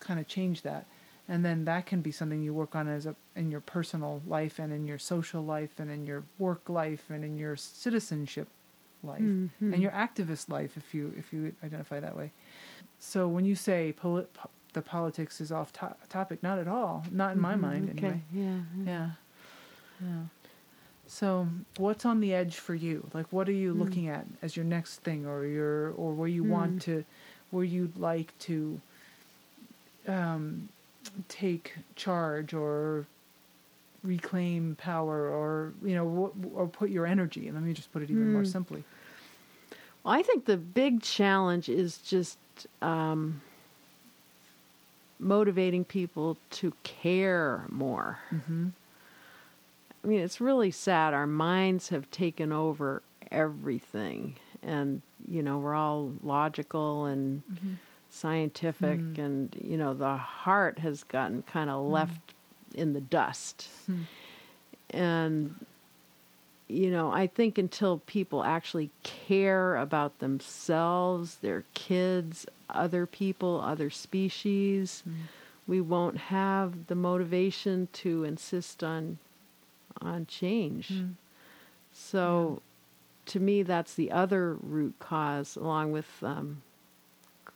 [0.00, 0.86] kind of change that?
[1.28, 4.58] And then that can be something you work on as a in your personal life
[4.58, 8.48] and in your social life and in your work life and in your citizenship
[9.02, 9.50] life Mhm.
[9.60, 12.30] and your activist life if you if you identify that way.
[12.98, 17.04] So when you say poli- po- the politics is off to- topic, not at all,
[17.10, 18.06] not in my Mhm, mind okay.
[18.06, 18.22] anyway.
[18.32, 18.60] Yeah.
[18.84, 19.10] Yeah.
[20.02, 20.22] Yeah.
[21.08, 23.08] So, what's on the edge for you?
[23.14, 23.78] Like, what are you Mm.
[23.78, 26.82] looking at as your next thing, or your, or where you want Mm.
[26.82, 27.04] to,
[27.50, 28.80] where you'd like to,
[30.08, 30.68] um,
[31.28, 33.06] take charge or
[34.02, 37.50] reclaim power, or you know, wh- or put your energy.
[37.50, 38.46] Let me just put it even more Mm.
[38.52, 38.84] simply.
[40.04, 42.38] Well, I think the big challenge is just
[42.82, 43.40] um,
[45.18, 48.18] motivating people to care more.
[48.32, 48.68] Mm-hmm.
[50.06, 51.14] I mean, it's really sad.
[51.14, 54.36] Our minds have taken over everything.
[54.62, 57.72] And, you know, we're all logical and Mm-hmm.
[58.08, 59.00] scientific.
[59.00, 59.18] Mm.
[59.18, 62.20] And, you know, the heart has gotten kind of left
[62.74, 63.68] in the dust.
[63.86, 64.02] Hmm.
[64.90, 65.54] And,
[66.68, 73.90] you know, I think until people actually care about themselves, their kids, other people, other
[73.90, 75.12] species, Mm.
[75.66, 79.18] we won't have the motivation to insist on
[80.00, 80.88] on change.
[80.88, 81.14] Mm.
[81.92, 82.62] So,
[83.26, 86.62] to me, that's the other root cause, along with um,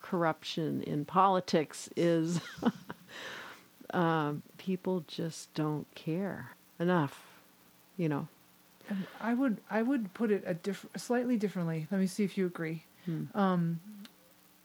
[0.03, 2.41] corruption in politics, is
[3.95, 7.27] um, people just don't care enough.
[7.97, 8.29] You know.
[8.89, 11.87] And I would I would put it a diff- slightly differently.
[11.91, 12.85] Let me see if you agree.
[13.05, 13.25] Hmm.
[13.35, 13.81] Um,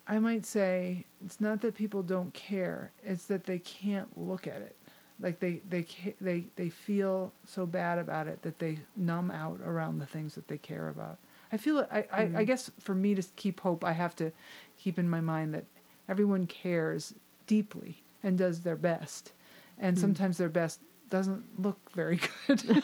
[0.08, 4.62] I might say it's not that people don't care; it's that they can't look at
[4.62, 4.76] it.
[5.20, 5.86] Like they they
[6.20, 10.48] they they feel so bad about it that they numb out around the things that
[10.48, 11.18] they care about.
[11.52, 12.44] I feel I, I, I mm-hmm.
[12.44, 14.32] guess for me to keep hope, I have to
[14.78, 15.66] keep in my mind that
[16.10, 17.14] everyone cares
[17.48, 19.32] deeply and does their best,
[19.80, 20.02] and hmm.
[20.02, 22.84] sometimes their best doesn't look very good.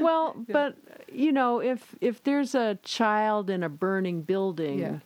[0.00, 0.76] Well, but
[1.12, 4.98] you know, if if there's a child in a burning building, Yeah.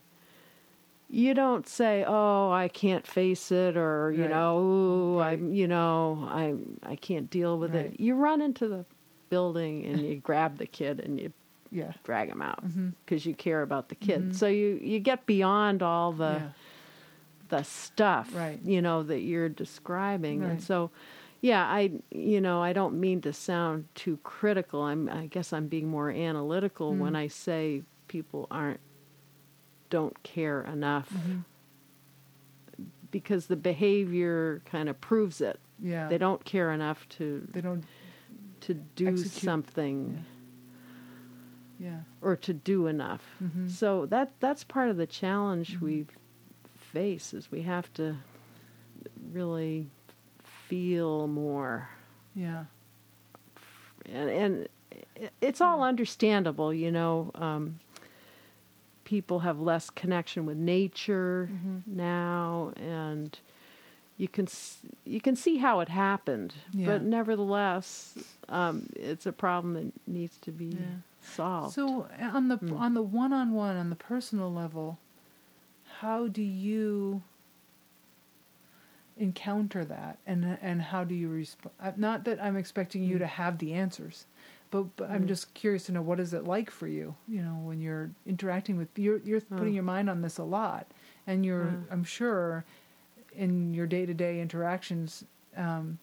[1.13, 5.35] You don't say, "Oh, I can't face it," or you know, "Ooh, Right.
[5.39, 7.87] I'm," you know, I'm I can't deal with Right.
[7.93, 8.01] it.
[8.01, 8.85] You run into the
[9.29, 11.33] building and you grab the kid and you
[11.71, 12.89] yeah, drag him out Mm-hmm.
[13.05, 14.35] because you care about the kid.
[14.37, 16.49] So you you get beyond all the yeah,
[17.49, 18.61] the stuff, Right.
[18.65, 20.43] you know, that you're describing.
[20.43, 20.91] And so,
[21.43, 24.83] yeah, I, you know, I don't mean to sound too critical.
[24.83, 26.99] I'm, I guess I'm being more analytical Mm.
[26.99, 28.81] when I say people aren't,
[29.93, 31.39] don't care enough Mm-hmm.
[33.11, 35.61] because the behavior kind of proves it.
[35.79, 36.09] yeah.
[36.09, 37.85] They don't care enough to, They don't.
[38.63, 39.45] to do execute.
[39.45, 40.25] something
[41.79, 42.01] Yeah.
[42.23, 43.23] or to do enough.
[43.43, 43.69] Mhm.
[43.71, 45.85] So that that's part of the challenge Mm-hmm.
[45.85, 46.07] we
[46.93, 48.17] face is we have to
[49.33, 49.91] really
[50.69, 51.89] feel more,
[52.35, 52.65] Yeah.
[54.07, 54.69] and and
[55.41, 57.31] it's all understandable, you know.
[57.35, 57.81] Um,
[59.13, 61.79] people have less connection with nature Mm-hmm.
[61.99, 63.39] now, and
[64.17, 64.49] you can
[65.05, 66.87] you can see how it happened, Yeah.
[66.87, 68.17] but nevertheless,
[68.49, 70.97] um, it's a problem that needs to be Yeah.
[71.21, 71.75] solved.
[71.75, 72.09] So
[72.39, 72.81] on the Mm.
[72.81, 74.99] on the one on one on the personal level,
[76.01, 77.21] how do you
[79.19, 81.75] encounter that and and how do you respond?
[81.99, 84.25] Not that I'm expecting you to have the answers,
[84.73, 85.29] but, but I'm Mm.
[85.29, 87.15] just curious to know what is it like for you?
[87.29, 89.75] You know, when you're interacting with you're you're putting Mm.
[89.75, 90.89] your mind on this a lot,
[91.29, 91.87] and you're Mm.
[91.93, 92.65] I'm sure
[93.37, 95.25] in your day to day interactions.
[95.57, 95.99] Um,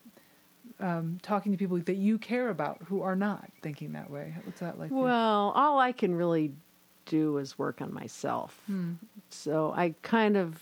[0.80, 4.34] um, talking to people that you care about who are not thinking that way.
[4.46, 4.92] What's that like?
[4.92, 6.54] Well, all I can really
[7.06, 8.62] do is work on myself.
[8.68, 8.94] Hmm.
[9.30, 10.58] So I kind of,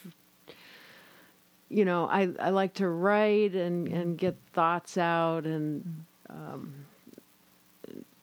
[1.70, 6.74] you know, I, I like to write and, and get thoughts out and um,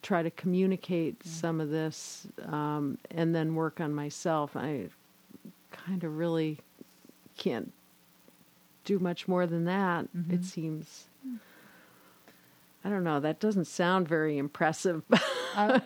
[0.05, 4.55] try to communicate some of this um, and then work on myself.
[4.57, 4.89] I
[5.73, 6.59] kind of really
[7.37, 7.73] can't
[8.85, 10.33] do much more than that, Mhm.
[10.33, 11.07] it seems.
[12.85, 13.19] I don't know.
[13.19, 15.03] That doesn't sound very impressive.
[15.57, 15.79] Uh,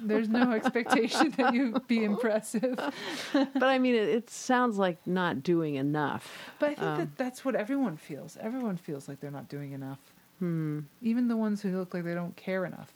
[0.00, 2.74] there's no expectation that you be impressive.
[3.34, 6.26] but I mean, it, it sounds like not doing enough.
[6.58, 8.38] But I think Um, that that's what everyone feels.
[8.40, 9.98] Everyone feels like they're not doing enough.
[10.38, 10.80] Hmm.
[11.02, 12.94] Even the ones who look like they don't care enough.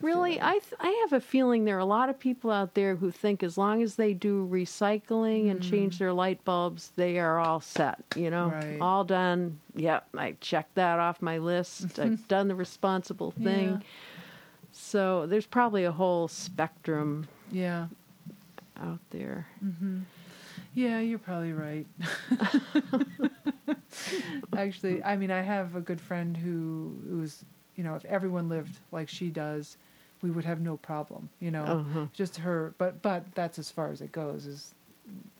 [0.00, 2.96] Really, I th- I have a feeling there are a lot of people out there
[2.96, 7.38] who think as long as they do recycling and change their light bulbs, they are
[7.38, 8.02] all set.
[8.16, 8.62] You know, Mm.
[8.72, 8.80] Right.
[8.80, 9.60] all done.
[9.76, 11.98] Yep, I checked that off my list.
[11.98, 13.70] I've done the responsible thing.
[13.70, 13.78] Yeah.
[14.72, 17.88] So there's probably a whole spectrum Yeah.
[18.80, 19.46] out there.
[19.60, 20.00] hmm
[20.74, 21.86] Yeah, you're probably right.
[24.56, 27.44] Actually, I mean, I have a good friend who who's,
[27.82, 29.76] you know, if everyone lived like she does,
[30.22, 31.30] we would have no problem.
[31.40, 32.06] You know, Uh-huh.
[32.12, 32.74] just her.
[32.78, 34.46] But but that's as far as it goes.
[34.46, 34.72] Is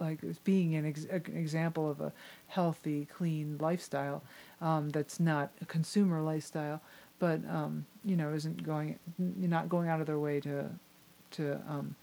[0.01, 2.13] like being an, ex- an example of a
[2.49, 4.25] healthy, clean lifestyle
[4.61, 6.81] um, that's not a consumer lifestyle,
[7.21, 10.69] but um, you know, isn't going not going out of their way to
[11.37, 11.95] to um,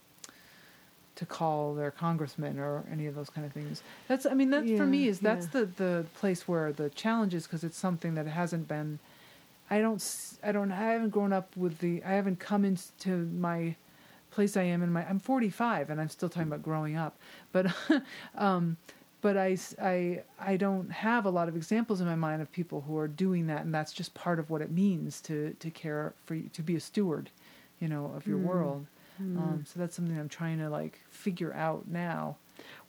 [1.15, 3.83] to call their congressman or any of those kind of things.
[4.07, 5.59] That's I mean that for me is that's yeah.
[5.59, 8.99] the the place where the challenge is because it's something that hasn't been.
[9.69, 10.03] I don't
[10.43, 13.75] I don't I haven't grown up with the I haven't come into my
[14.31, 17.17] place I am in my I'm 45 and I'm still talking about growing up,
[17.51, 17.67] but
[18.37, 18.77] um,
[19.21, 22.81] but I, I I don't have a lot of examples in my mind of people
[22.87, 26.13] who are doing that, and that's just part of what it means to to care
[26.25, 27.29] for you to be a steward,
[27.79, 28.43] you know, of your Mm.
[28.43, 28.85] world.
[29.35, 32.37] Um, so that's something I'm trying to like figure out now.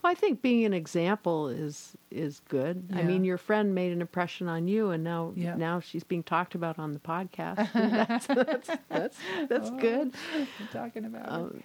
[0.03, 2.89] Well, I think being an example is is good.
[2.95, 5.55] I mean, your friend made an impression on you, and now Yeah.
[5.57, 7.71] now she's being talked about on the podcast.
[7.75, 9.19] that's that's that's,
[9.49, 10.13] that's Oh, good.
[10.35, 11.29] I'm talking about.
[11.33, 11.63] Um,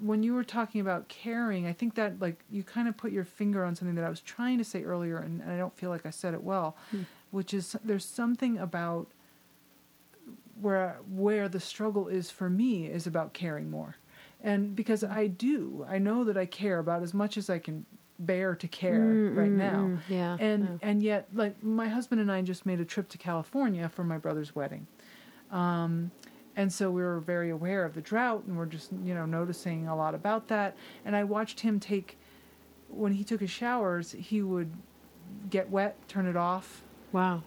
[0.00, 3.24] when you were talking about caring, I think that like you kind of put your
[3.24, 5.90] finger on something that I was trying to say earlier, and, and I don't feel
[5.90, 7.02] like I said it well, Hmm.
[7.30, 9.08] which is there's something about
[10.60, 13.96] where where the struggle is for me is about caring more,
[14.42, 17.84] and because I do, I know that I care about as much as I can
[18.20, 20.88] bear to care mm, right mm, now, mm, yeah, and yeah.
[20.88, 24.18] and yet like my husband and I just made a trip to California for my
[24.18, 24.86] brother's wedding.
[25.50, 26.10] Um,
[26.56, 29.86] and so we were very aware of the drought and we're just you know noticing
[29.88, 32.18] a lot about that and I watched him take
[32.88, 34.72] when he took his showers, he would
[35.50, 36.82] get wet, turn it off,
[37.12, 37.42] Wow.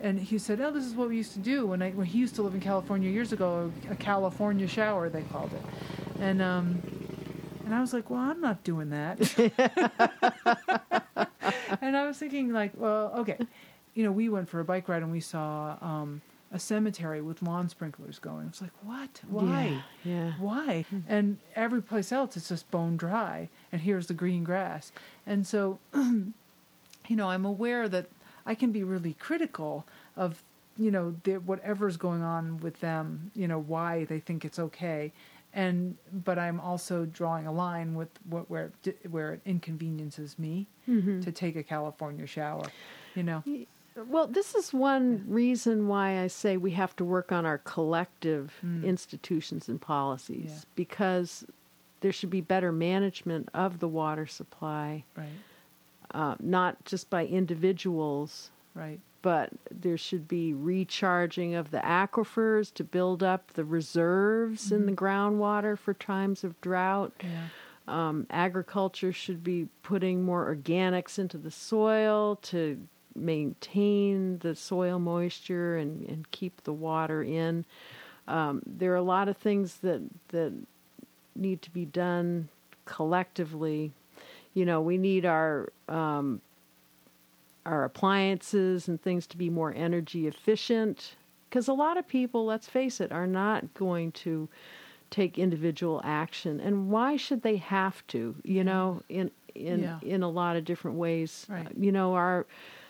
[0.00, 2.18] and he said, "Oh, this is what we used to do when I when he
[2.18, 3.72] used to live in California years ago.
[3.90, 5.62] A California shower, they called it."
[6.20, 6.82] And um,
[7.64, 9.18] and I was like, "Well, I'm not doing that."
[11.80, 13.38] and I was thinking, like, well, okay,
[13.94, 16.20] you know, we went for a bike ride and we saw um,
[16.52, 18.46] a cemetery with lawn sprinklers going.
[18.48, 19.20] It's like, what?
[19.28, 19.82] Why?
[20.04, 20.12] Yeah.
[20.12, 20.32] yeah.
[20.38, 20.84] Why?
[21.08, 24.92] And every place else it's just bone dry, and here's the green grass.
[25.26, 26.32] And so, you
[27.10, 28.06] know, I'm aware that
[28.44, 29.86] I can be really critical
[30.16, 30.42] of,
[30.78, 33.30] you know, the, whatever's going on with them.
[33.34, 35.12] You know, why they think it's okay,
[35.56, 40.66] and but I'm also drawing a line with what where it, where it inconveniences me
[40.88, 41.20] Mm-hmm.
[41.22, 42.66] to take a California shower.
[43.16, 43.42] You know.
[44.08, 48.54] Well, this is one reason why I say we have to work on our collective
[48.64, 48.84] Mm.
[48.84, 50.64] institutions and policies Yeah.
[50.76, 51.44] because
[52.02, 55.28] there should be better management of the water supply, Right.
[56.12, 59.00] uh, not just by individuals, Right.
[59.26, 64.92] But there should be recharging of the aquifers to build up the reserves in the
[64.92, 67.12] groundwater for times of drought.
[67.20, 67.48] Yeah.
[67.88, 72.80] Um, agriculture should be putting more organics into the soil to
[73.16, 77.64] maintain the soil moisture and, and keep the water in.
[78.28, 80.52] Um, there are a lot of things that that
[81.34, 82.48] need to be done
[82.84, 83.90] collectively.
[84.54, 86.42] You know, we need our um,
[87.66, 91.16] our appliances and things to be more energy efficient
[91.50, 94.48] because a lot of people, let's face it, are not going to
[95.10, 96.58] take individual action.
[96.60, 98.34] And why should they have to?
[98.44, 99.98] You know, in in Yeah.
[100.02, 101.46] in a lot of different ways.
[101.48, 101.66] Right.
[101.66, 102.46] Uh, you know, our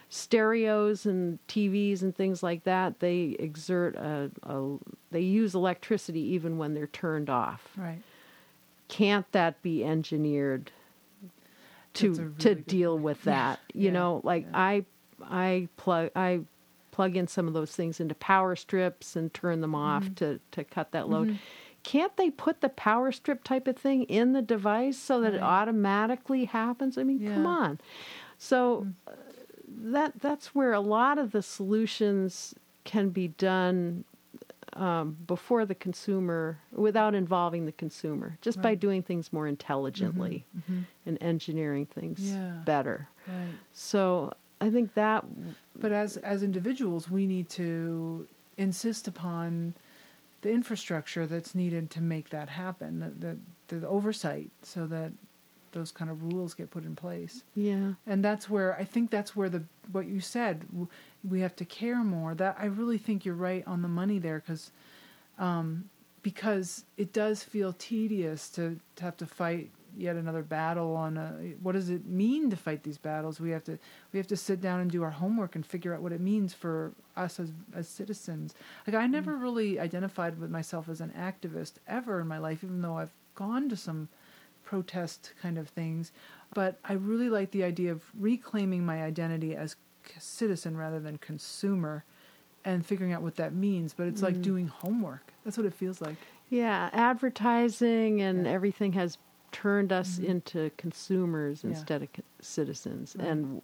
[0.09, 4.77] stereos and TVs and things like that, they exert a, a
[5.11, 7.69] they use electricity even when they're turned off.
[7.77, 8.01] Right.
[8.89, 10.71] Can't that be engineered
[11.97, 13.61] to a to deal with Yeah, that?
[13.75, 14.59] You yeah, know, like yeah.
[14.59, 14.85] I
[15.23, 16.41] I plug I
[16.93, 20.15] plug in some of those things into power strips and turn them off Mm-hmm.
[20.15, 21.39] to to cut that load.
[21.83, 25.43] Can't they put the power strip type of thing in the device so that it
[25.43, 26.99] automatically happens?
[26.99, 27.53] I mean, come Yeah.
[27.53, 27.61] Mm.
[27.61, 27.81] on.
[28.39, 29.13] So uh,
[29.69, 34.05] that that's where a lot of the solutions can be done
[34.77, 40.85] um, before the consumer, without involving the consumer, just by doing things more intelligently Mhm.
[41.07, 42.63] and engineering things Yeah.
[42.65, 43.09] better.
[43.27, 43.55] Right.
[43.73, 45.25] So I think that
[45.79, 49.75] But as as individuals, we need to insist upon
[50.43, 53.37] the infrastructure that's needed to make that happen, the,
[53.69, 55.13] the, the oversight, so that
[55.77, 57.45] those kind of rules get put in place.
[57.55, 59.63] yeah And that's where I think that's where the
[59.93, 60.65] what you said
[61.23, 62.35] we have to care more.
[62.35, 64.73] That I really think you're right on the money there, because
[65.39, 65.89] um,
[66.23, 71.55] because it does feel tedious to, to have to fight yet another battle on a
[71.63, 73.79] what does it mean to fight these battles we have to
[74.13, 76.53] we have to sit down and do our homework and figure out what it means
[76.53, 78.55] for us as as citizens
[78.87, 82.83] like i never really identified with myself as an activist ever in my life even
[82.83, 84.09] though i've gone to some
[84.67, 86.13] protest kind of things
[86.53, 89.77] but i really like the idea of reclaiming my identity as
[90.19, 92.05] citizen rather than consumer
[92.65, 96.01] and figuring out what that means but it's like doing homework that's what it feels
[96.01, 96.17] like
[96.51, 98.53] yeah advertising and Yeah.
[98.53, 99.19] everything has
[99.53, 100.25] turned us Mhm.
[100.25, 101.71] into consumers Yeah.
[101.71, 102.09] instead of
[102.41, 103.29] citizens Right.
[103.29, 103.63] and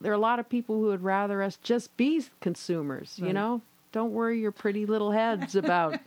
[0.00, 3.62] there are a lot of people who would rather us just be consumers you know
[3.92, 5.98] don't worry your pretty little heads about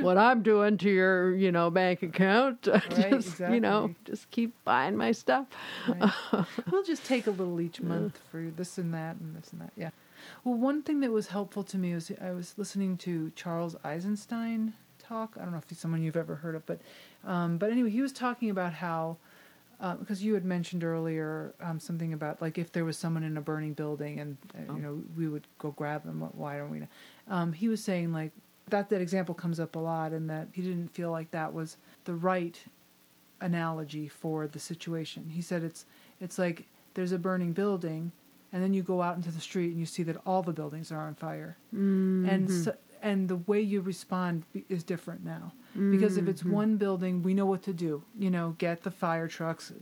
[0.00, 4.96] what i'm doing to your you know bank account just you know just keep buying
[4.96, 5.46] my stuff
[5.88, 6.10] Right.
[6.70, 9.72] we'll just take a little each month for this and that and this and that.
[9.76, 9.90] Yeah.
[10.44, 14.74] Well, one thing that was helpful to me was I was listening to Charles Eisenstein
[14.98, 15.36] talk.
[15.38, 16.80] I don't know if he's someone you've ever heard of, but
[17.24, 19.16] um, but anyway, he was talking about how
[19.98, 23.40] because you had mentioned earlier um, something about like if there was someone in a
[23.40, 24.76] burning building and uh, Oh.
[24.76, 26.20] you know we would go grab them.
[26.34, 26.82] Why don't we?
[27.28, 28.32] Um, he was saying like
[28.68, 31.76] that that example comes up a lot, and that he didn't feel like that was
[32.04, 32.58] the right
[33.40, 35.30] analogy for the situation.
[35.30, 35.86] He said it's
[36.20, 38.12] it's like there's a burning building,
[38.52, 40.92] and then you go out into the street and you see that all the buildings
[40.92, 45.52] are on fire, and so, and the way you respond is different now
[45.90, 48.02] because if it's one building, we know what to do.
[48.18, 49.72] You know, get the fire trucks.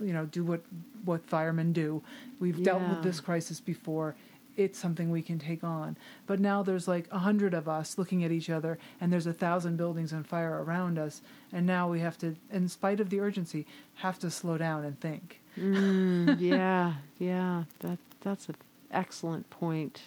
[0.00, 0.62] You know, do what
[1.04, 2.02] what firemen do.
[2.40, 4.16] We've dealt with this crisis before.
[4.56, 5.96] It's something we can take on.
[6.26, 9.32] But now there's like a hundred of us looking at each other, and there's a
[9.32, 11.22] thousand buildings on fire around us.
[11.52, 15.00] And now we have to, in spite of the urgency, have to slow down and
[15.00, 15.40] think.
[15.58, 18.56] Mm, yeah, yeah, that that's an
[18.90, 20.00] excellent point.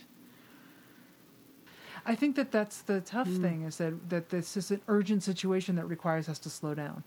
[2.06, 3.42] I think that that's the tough Mm.
[3.42, 7.04] thing is that that this is an urgent situation that requires us to slow down.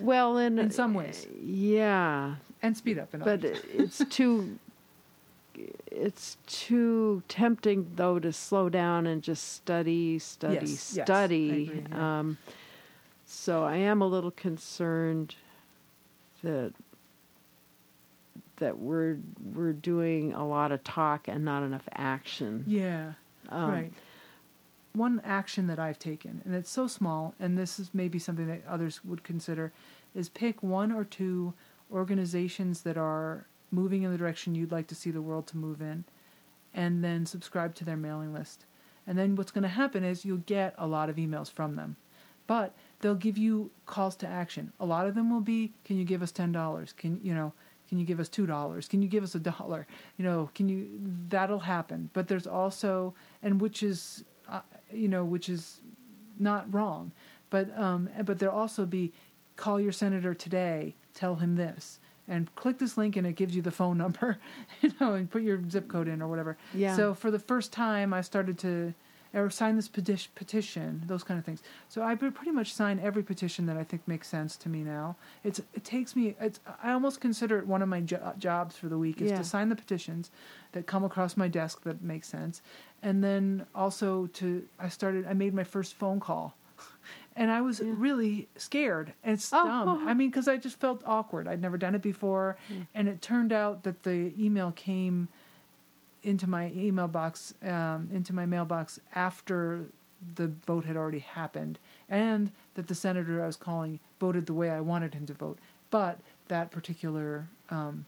[0.00, 1.26] Well, in In some ways.
[1.42, 3.58] yeah, and speed up in but others.
[3.72, 4.58] it's too
[5.90, 11.84] it's too tempting though to slow down and just study study Yes, yes, I study
[11.92, 12.38] um,
[13.26, 15.34] so i am a little concerned
[16.42, 16.72] that
[18.56, 19.18] that we're
[19.54, 23.12] we're doing a lot of talk and not enough action Yeah,
[23.50, 23.92] Um, right.
[24.92, 28.66] One action that I've taken, and it's so small, and this is maybe something that
[28.66, 29.72] others would consider,
[30.14, 31.54] is pick one or two
[31.92, 35.80] organizations that are moving in the direction you'd like to see the world to move
[35.80, 36.04] in,
[36.74, 38.64] and then subscribe to their mailing list.
[39.06, 41.96] And then what's going to happen is you'll get a lot of emails from them,
[42.48, 44.72] but they'll give you calls to action.
[44.80, 46.92] A lot of them will be, "Can you give us ten dollars?
[46.92, 47.52] Can you know?"
[47.90, 48.86] Can you give us two dollars?
[48.86, 49.84] Can you give us a dollar?
[50.16, 50.88] You know, can you?
[51.28, 52.08] That'll happen.
[52.12, 54.60] But there's also, and which is, uh,
[54.92, 55.80] you know, which is
[56.38, 57.10] not wrong.
[57.50, 59.12] But um, but there'll also be,
[59.56, 60.94] call your senator today.
[61.14, 64.38] Tell him this, and click this link, and it gives you the phone number,
[64.82, 66.56] you know, and put your zip code in or whatever.
[66.72, 66.94] Yeah.
[66.94, 68.94] So for the first time, I started to.
[69.32, 71.62] Or sign this peti- petition, those kind of things.
[71.88, 75.14] So I pretty much sign every petition that I think makes sense to me now.
[75.44, 76.34] It's it takes me.
[76.40, 79.38] It's I almost consider it one of my jo- jobs for the week is Yeah.
[79.38, 80.32] to sign the petitions
[80.72, 82.60] that come across my desk that make sense,
[83.04, 85.26] and then also to I started.
[85.28, 86.56] I made my first phone call,
[87.36, 87.92] and I was Yeah.
[87.96, 89.12] really scared.
[89.22, 89.88] And it's Oh, dumb.
[89.88, 90.08] oh.
[90.08, 91.46] I mean, because I just felt awkward.
[91.46, 92.56] I'd never done it before,
[92.96, 95.28] and it turned out that the email came
[96.22, 99.86] into my email box, um, into my mailbox after
[100.34, 104.70] the vote had already happened, and that the senator I was calling voted the way
[104.70, 105.58] I wanted him to vote.
[105.90, 106.18] But
[106.48, 108.04] that particular um,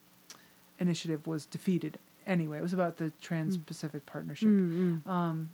[0.79, 2.59] initiative was defeated anyway.
[2.59, 4.49] It was about the Trans-Pacific Partnership.
[4.49, 5.11] Mm, mm.
[5.11, 5.51] Um,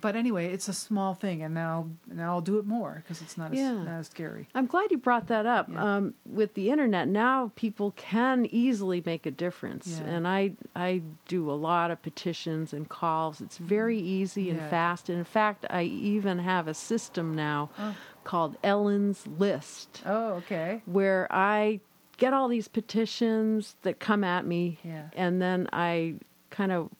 [0.00, 3.36] but anyway, it's a small thing, and now now I'll do it more because it's
[3.36, 3.72] not as, Yeah.
[3.72, 4.48] not as scary.
[4.54, 5.68] I'm glad you brought that up.
[5.68, 5.96] Yeah.
[5.96, 10.08] Um, with the internet now, people can easily make a difference, Yeah.
[10.08, 13.40] and I I do a lot of petitions and calls.
[13.40, 15.08] It's very easy and fast.
[15.08, 17.94] And in fact, I even have a system now Oh.
[18.24, 20.82] called Ellen's List, Oh, okay.
[20.86, 21.80] where I
[22.18, 24.78] get all these petitions that come at me,
[25.14, 26.16] and then I
[26.50, 26.90] kind of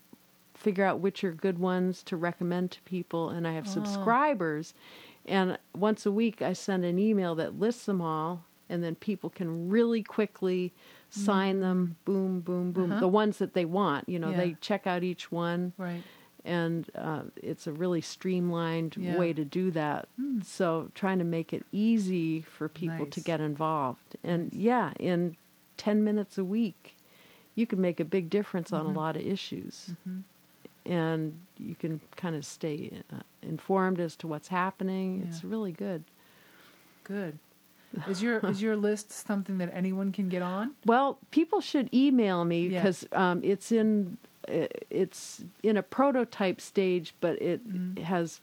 [0.61, 3.71] figure out which are good ones to recommend to people and I have Oh.
[3.71, 4.75] subscribers
[5.27, 9.31] and once a week I send an email that lists them all and then people
[9.31, 10.73] can really quickly
[11.09, 13.01] sign them boom boom boom Uh-huh.
[13.01, 14.37] the ones that they want you know Yeah.
[14.37, 16.03] they check out each one Right.
[16.45, 19.17] and uh, it's a really streamlined Yeah.
[19.19, 20.43] way to do that Hmm.
[20.43, 25.37] so trying to make it easy for people to get involved and yeah in
[25.79, 26.97] 10 minutes a week
[27.55, 28.97] you can make a big difference on a Mhm.
[28.97, 30.23] lot of issues Mhm.
[30.87, 36.05] And you can kind of stay uh, informed as to what's happening it's really good
[37.05, 37.39] Good.
[38.09, 40.72] Is your is your list something that anyone can get on?
[40.87, 42.81] well people should email me Yeah.
[42.83, 44.16] because um, it's in
[44.49, 47.99] uh, it's in a prototype stage but it Mhm.
[47.99, 48.41] has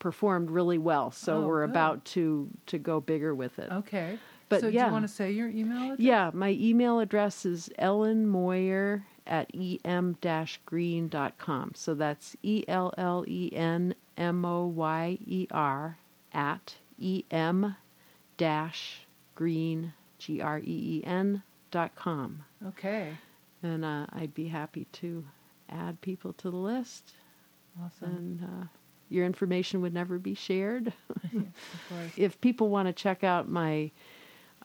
[0.00, 1.70] performed really well so Oh, we're good.
[1.70, 4.18] about to to go bigger with it Okay.
[4.48, 6.00] But so do you want to say your email address?
[6.00, 9.50] yeah my email address is ellen moyer at
[9.84, 15.98] em-green.com so that's E L L E N M O Y E R
[16.32, 17.74] at em
[18.36, 23.12] dash green g-r-e-e-n dot com Okay.
[23.62, 25.24] and uh, i'd be happy to
[25.70, 27.12] add people to the list
[27.80, 28.16] Awesome.
[28.16, 28.66] and uh,
[29.10, 30.88] your information would never be shared
[31.24, 31.32] of
[31.88, 32.12] course.
[32.16, 33.90] if people want to check out my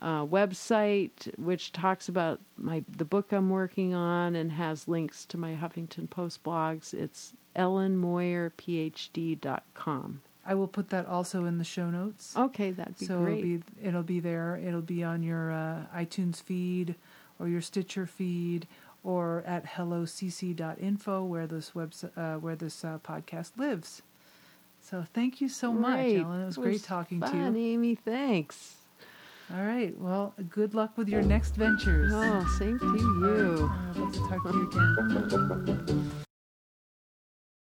[0.03, 5.37] uh, website, which talks about my the book I'm working on and has links to
[5.37, 10.21] my Huffington Post blogs, it's ellenmoyerphd.com.
[10.45, 12.35] I will put that also in the show notes.
[12.35, 13.37] Okay, that'd be so great.
[13.37, 14.59] it'll be it'll be there.
[14.61, 16.95] It'll be on your uh, iTunes feed
[17.39, 18.67] or your Stitcher feed
[19.05, 24.01] or at hellocc.info where this website uh, where this uh, podcast lives.
[24.81, 26.41] So thank you so much, Ellen.
[26.41, 27.73] It was great talking to fun, you.
[27.73, 27.95] Amy.
[27.95, 28.82] Thanks.
[29.51, 29.97] All right.
[29.97, 32.11] Well, good luck with your next ventures.
[32.13, 33.71] Oh, same to you.
[33.71, 36.22] I'd love to talk to you again.